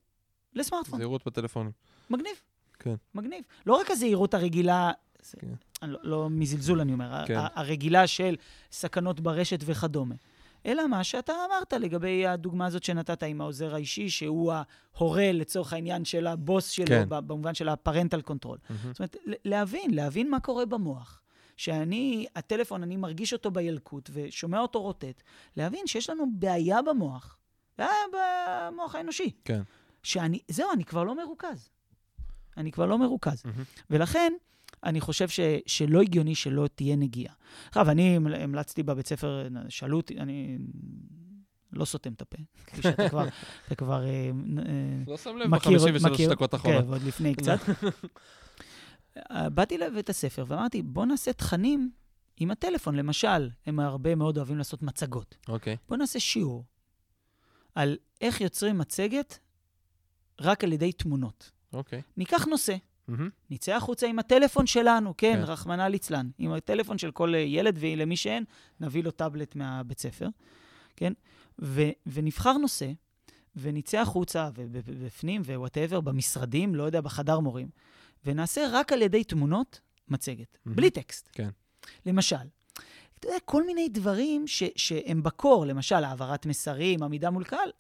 [0.54, 0.98] לסמארטפון.
[0.98, 1.72] זהירות בטלפונים.
[2.10, 2.34] מגניב.
[2.78, 2.94] כן.
[3.14, 3.44] מגניב.
[3.66, 4.92] לא רק הזהירות הרגילה,
[5.38, 5.54] כן.
[5.82, 7.26] לא, לא מזלזול אני אומר.
[7.26, 7.38] כן.
[7.54, 8.36] הרגילה של
[8.72, 10.14] סכנות ברשת וכדומה,
[10.66, 14.52] אלא מה שאתה אמרת לגבי הדוגמה הזאת שנתת עם העוזר האישי, שהוא
[14.94, 17.04] ההורה לצורך העניין של הבוס שלו, כן.
[17.08, 18.58] במובן של ה parental control.
[18.70, 18.92] מהמם.
[18.92, 21.22] זאת אומרת, להבין, להבין מה קורה במוח.
[21.56, 25.22] שאני, הטלפון, אני מרגיש אותו בילקוט ושומע אותו רוטט,
[25.56, 27.36] להבין שיש לנו בעיה במוח,
[27.78, 29.30] בעיה במוח האנושי.
[29.44, 29.62] כן.
[30.02, 31.70] שאני, זהו, אני כבר לא מרוכז.
[32.56, 33.42] אני כבר לא מרוכז.
[33.44, 33.62] מהמם.
[33.90, 34.32] ולכן,
[34.84, 37.34] אני חושב ש, שלא הגיוני שלא תהיה נגיעה.
[37.68, 40.58] עכשיו, אני המלצתי בבית ספר, שאלו אותי, אני
[41.72, 43.26] לא סותם את הפה, כפי שאתה כבר,
[43.66, 46.82] אתה כבר אה, אה, לא שם לב ב-53 מכיר, דקות האחרונות.
[46.82, 47.58] כן, ועוד לפני קצת.
[49.30, 51.90] אה, באתי לבית הספר ואמרתי, בוא נעשה תכנים
[52.36, 52.94] עם הטלפון.
[52.94, 55.36] למשל, הם הרבה מאוד אוהבים לעשות מצגות.
[55.48, 55.76] אוקיי.
[55.88, 56.64] בוא נעשה שיעור
[57.74, 59.38] על איך יוצרים מצגת
[60.40, 61.50] רק על ידי תמונות.
[61.72, 62.02] אוקיי.
[62.16, 62.76] ניקח נושא,
[63.16, 63.30] מהמם.
[63.50, 65.42] נצא החוצה עם הטלפון שלנו, כן, כן.
[65.50, 68.44] רחמנא ליצלן, עם הטלפון של כל אה, ילד, ולמי שאין,
[68.80, 70.28] נביא לו טאבלט מהבית ספר,
[70.96, 71.12] כן?
[71.62, 72.90] ו- ונבחר נושא,
[73.56, 77.68] ונצא החוצה, ובפנים, whatever, במשרדים, לא יודע, בחדר מורים,
[78.24, 80.76] ונעשה רק על ידי תמונות מצגת, מהמם.
[80.76, 81.28] בלי טקסט.
[81.32, 81.48] כן.
[82.06, 82.36] למשל,
[83.18, 87.70] אתה יודע, כל מיני דברים ש- שהם בקור, למשל, העברת מסרים, עמידה מול קהל,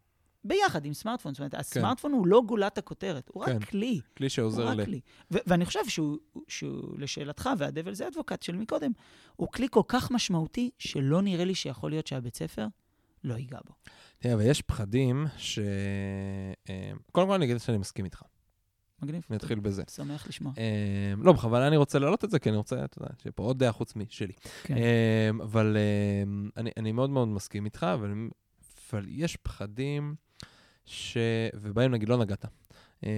[0.44, 1.34] ביחד עם סמארטפון.
[1.34, 3.56] זאת אומרת, הסמארטפון הוא לא גולת הכותרת, הוא כן.
[3.56, 4.00] רק כלי.
[4.16, 4.84] כלי הוא שעוזר רק ל...
[4.84, 5.00] כלי.
[5.30, 6.18] ו- ואני חושב שהוא,
[6.48, 8.90] שהוא, לשאלתך, והדבל זה אדבוקט של מקודם,
[9.36, 12.66] הוא כלי כל כך משמעותי, שלא נראה לי שיכול להיות שהבית ספר
[13.24, 13.74] לא ייגע בו.
[14.18, 15.58] תראה, אבל יש פחדים ש...
[16.68, 18.22] אה, קודם כל אני אגיד שאני מסכים איתך.
[19.02, 19.22] מגניב.
[19.30, 19.82] אני אתחיל בזה.
[19.90, 20.52] שמח לשמוע.
[20.58, 23.42] אה, לא, בכוונה אני רוצה להעלות את זה, כי אני רוצה, אתה יודע, שיהיה פה
[23.42, 24.32] עוד דעה חוץ משלי.
[24.62, 24.76] כן.
[24.76, 28.14] אה, אבל אה, אני, אני מאוד מאוד מסכים איתך, אבל,
[28.92, 30.14] אבל יש פחדים
[30.84, 31.16] ש...
[31.54, 32.44] ובהם נגיד לא נגעת.
[33.04, 33.10] אה,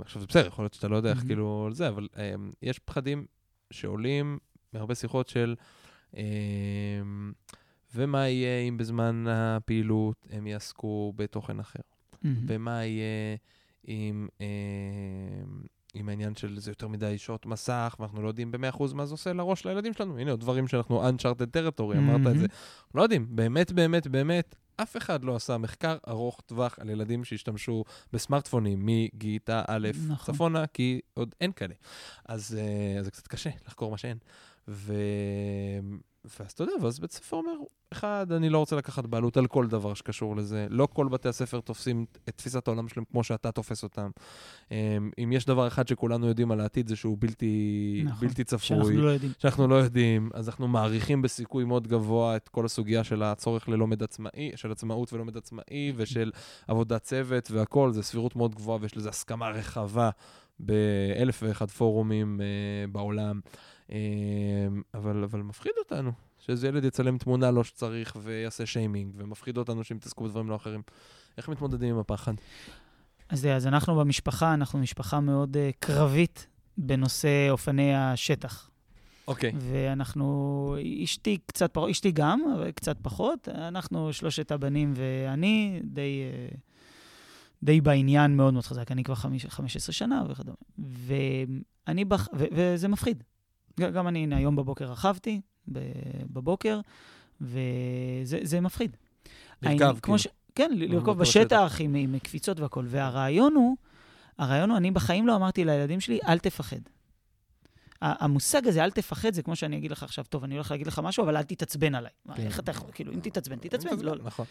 [0.00, 1.28] עכשיו, זה בסדר, יכול להיות שאתה לא יודע איך מהמם.
[1.28, 3.26] כאילו על זה, אבל אה, יש פחדים
[3.70, 4.38] שעולים
[4.72, 5.54] מהרבה שיחות של...
[6.16, 6.22] אה,
[7.94, 11.80] ומה יהיה אם בזמן הפעילות הם יעסקו בתוכן אחר?
[12.22, 12.36] מהמם.
[12.46, 13.36] ומה יהיה
[13.88, 14.10] אה,
[15.98, 19.32] עם העניין של זה יותר מדי שעות מסך, ואנחנו לא יודעים ב-100% מה זה עושה
[19.32, 20.18] לראש לילדים שלנו.
[20.18, 22.46] הנה, עוד דברים שאנחנו uncharted territory, אמרת את זה.
[22.94, 27.84] לא יודעים, באמת, באמת, באמת, אף אחד לא עשה מחקר ארוך טווח על ילדים שהשתמשו
[28.12, 30.34] בסמארטפונים מכיתה א' נכון.
[30.34, 31.74] צפונה, כי עוד אין כאלה.
[32.24, 34.18] אז אה, זה קצת קשה לחקור מה שאין.
[34.68, 34.94] ו...
[36.24, 37.52] ואז אתה יודע, ואז בית ספר אומר,
[37.92, 40.66] אחד, אני לא רוצה לקחת בעלות על כל דבר שקשור לזה.
[40.70, 44.10] לא כל בתי הספר תופסים את תפיסת העולם שלהם כמו שאתה תופס אותם.
[44.70, 48.28] אמ, אם יש דבר אחד שכולנו יודעים על העתיד, זה שהוא בלתי, נכון.
[48.28, 48.66] בלתי צפוי.
[48.66, 49.32] שאנחנו לא יודעים.
[49.38, 54.02] שאנחנו לא יודעים, אז אנחנו מעריכים בסיכוי מאוד גבוה את כל הסוגיה של הצורך ללומד
[54.02, 56.30] עצמאי, של עצמאות ולומד עצמאי, ושל
[56.68, 60.10] עבודת צוות והכול, זה סבירות מאוד גבוהה ויש לזה הסכמה רחבה
[60.60, 63.40] באלף ואחד פורומים אה, בעולם.
[63.92, 63.96] אה,
[64.94, 69.96] אבל, אבל מפחיד אותנו שאיזה ילד יצלם תמונה לא שצריך ויעשה שיימינג, ומפחיד אותנו שהם
[69.96, 70.82] יתעסקו בדברים לא אחרים.
[71.38, 72.32] איך מתמודדים עם הפחד?
[73.28, 76.46] אז, אז אנחנו במשפחה, אנחנו משפחה מאוד uh, קרבית
[76.78, 78.70] בנושא אופני השטח.
[79.28, 79.52] אוקיי.
[79.56, 83.48] ואנחנו, אשתי קצת פחות, אשתי גם, אבל קצת פחות.
[83.48, 86.56] אנחנו, שלושת הבנים ואני, די, אה,
[87.62, 88.92] די בעניין מאוד מאוד חזק.
[88.92, 90.56] אני כבר חמיש, 15 שנה וכדומה.
[90.78, 93.22] ואני, בח, ו, וזה מפחיד.
[93.78, 95.40] גם אני, הנה, היום בבוקר רכבתי,
[96.32, 96.80] בבוקר,
[97.40, 98.96] וזה זה מפחיד.
[99.62, 100.18] לרכב, כאילו.
[100.18, 100.26] ש...
[100.54, 101.76] כן, לרכוב בשטח.
[101.80, 102.86] עם, עם קפיצות והכול.
[102.88, 103.76] והרעיון הוא,
[104.38, 106.80] הרעיון הוא, אני בחיים לא אמרתי לילדים שלי, אל תפחד.
[108.00, 110.98] המושג הזה, אל תפחד, זה כמו שאני אגיד לך עכשיו, טוב, אני הולך להגיד לך
[110.98, 112.10] משהו, אבל אל תתעצבן עליי.
[112.26, 112.46] מה, כן.
[112.46, 114.00] איך אתה יכול, כאילו, אם תתעצבן, תתעצבן.
[114.00, 114.24] לא, לא.
[114.24, 114.46] נכון.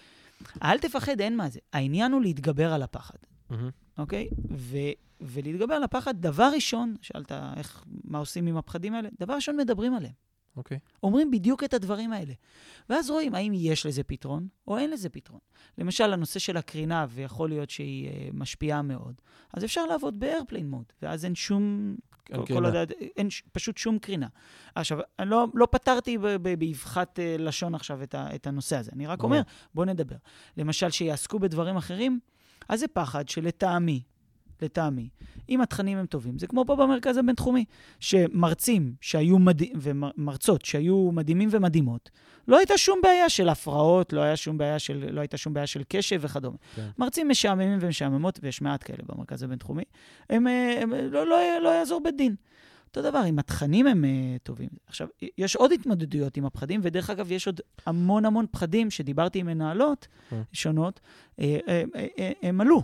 [0.63, 1.59] אל תפחד, אין מה זה.
[1.73, 3.17] העניין הוא להתגבר על הפחד,
[3.49, 3.69] מהמם.
[3.97, 4.29] אוקיי?
[4.51, 4.77] ו,
[5.21, 9.09] ולהתגבר על הפחד, דבר ראשון, שאלת איך, מה עושים עם הפחדים האלה?
[9.19, 10.13] דבר ראשון, מדברים עליהם.
[10.57, 10.79] אוקיי.
[11.03, 12.33] אומרים בדיוק את הדברים האלה.
[12.89, 15.39] ואז רואים האם יש לזה פתרון או אין לזה פתרון.
[15.77, 19.21] למשל, הנושא של הקרינה, ויכול להיות שהיא uh, משפיעה מאוד,
[19.53, 21.95] אז אפשר לעבוד באיירפליין מוד, ואז אין שום...
[22.29, 22.65] אין כל, כל.
[22.65, 24.27] עוד, אין ש, פשוט שום קרינה.
[24.75, 28.91] עכשיו, אני לא, לא פתרתי באבחת uh, לשון עכשיו את, ה, את הנושא הזה.
[28.93, 29.23] אני רק.
[29.23, 29.41] אומר,
[29.73, 30.15] בואו נדבר.
[30.57, 32.19] למשל, שיעסקו בדברים אחרים,
[32.69, 34.01] אז זה פחד שלטעמי,
[34.61, 35.09] לטעמי,
[35.49, 37.65] אם התכנים הם טובים, זה כמו פה במרכז הבינתחומי,
[37.99, 42.09] שמרצים שהיו מדהים, ומרצות שהיו מדהימים ומדהימות,
[42.47, 45.67] לא הייתה שום בעיה של הפרעות, לא, היה שום בעיה של, לא הייתה שום בעיה
[45.67, 46.57] של קשב וכדומה.
[46.75, 46.87] כן.
[46.97, 49.83] מרצים משעממים ומשעממות, ויש מעט כאלה במרכז הבינתחומי,
[50.29, 52.35] הם, אה, הם לא, לא, לא יעזור בית דין.
[52.87, 54.69] אותו דבר, אם התכנים הם uh, טובים.
[54.87, 55.07] עכשיו,
[55.37, 60.07] יש עוד התמודדויות עם הפחדים, ודרך אגב, יש עוד המון המון פחדים שדיברתי עם מנהלות
[60.33, 60.41] אה.
[60.53, 60.99] שונות,
[61.39, 61.83] אה, אה,
[62.19, 62.83] אה, הם עלו.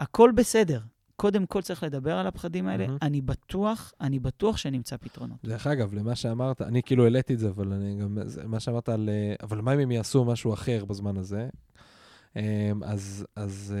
[0.00, 0.80] הכל בסדר.
[1.16, 2.86] קודם כל צריך לדבר על הפחדים האלה.
[2.86, 2.98] מהמם.
[3.02, 5.36] אני בטוח, אני בטוח שנמצא פתרונות.
[5.44, 8.88] דרך אגב, למה שאמרת, אני כאילו העליתי את זה, אבל אני גם, זה- מה שאמרת
[8.88, 9.08] על,
[9.42, 11.48] אבל מה אם הם יעשו משהו אחר בזמן הזה?
[12.36, 13.74] אה, אז, אז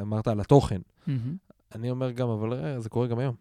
[0.00, 0.80] אמרת על התוכן.
[1.06, 1.36] מהמם.
[1.74, 3.34] אני אומר גם, אבל זה קורה גם היום.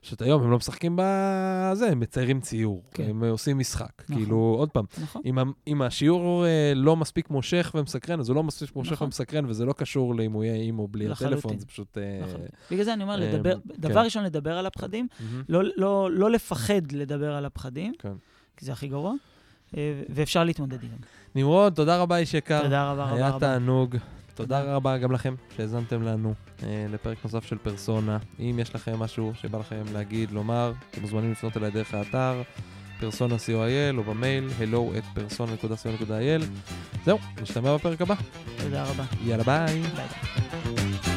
[0.00, 3.02] פשוט היום הם לא משחקים בזה, הם מציירים ציור, כן.
[3.02, 4.02] הם עושים משחק.
[4.02, 4.16] נכון.
[4.16, 5.22] כאילו, עוד פעם, נכון?
[5.24, 9.04] אם, אם השיעור אה, לא מספיק מושך ומסקרן, אז הוא לא מספיק מושך נכון.
[9.04, 11.38] ומסקרן, וזה לא קשור לאם הוא יהיה עם או בלי לחלוטין.
[11.38, 11.98] הטלפון, זה פשוט...
[11.98, 12.40] אה, נכון.
[12.70, 13.74] בגלל זה אני אומר, אה, לדבר, כן.
[13.78, 15.42] דבר ראשון, לדבר על הפחדים, מהמם.
[15.48, 18.12] לא, לא, לא לפחד לדבר על הפחדים, כן.
[18.56, 19.14] כי זה הכי גרוע,
[19.76, 20.96] אה, ואפשר להתמודד איתם.
[21.34, 22.62] נמרוד, תודה רבה, איש יקר.
[22.62, 23.38] תודה רבה רבה היה רבה.
[23.38, 23.96] תענוג.
[24.40, 24.74] תודה.
[24.74, 28.18] רבה גם לכם שהאזנתם לנו אה, לפרק נוסף של פרסונה.
[28.40, 32.42] אם יש לכם משהו שבא לכם להגיד, לומר, אתם מוזמנים לפנות אליי דרך האתר,
[33.00, 36.44] פרסונה co.il או במייל hello at persona.co.il.
[37.04, 38.14] זהו, נשתמע בפרק הבא.
[38.56, 39.04] תודה רבה.
[39.24, 39.44] יאללה.
[39.44, 41.09] ביי ביי.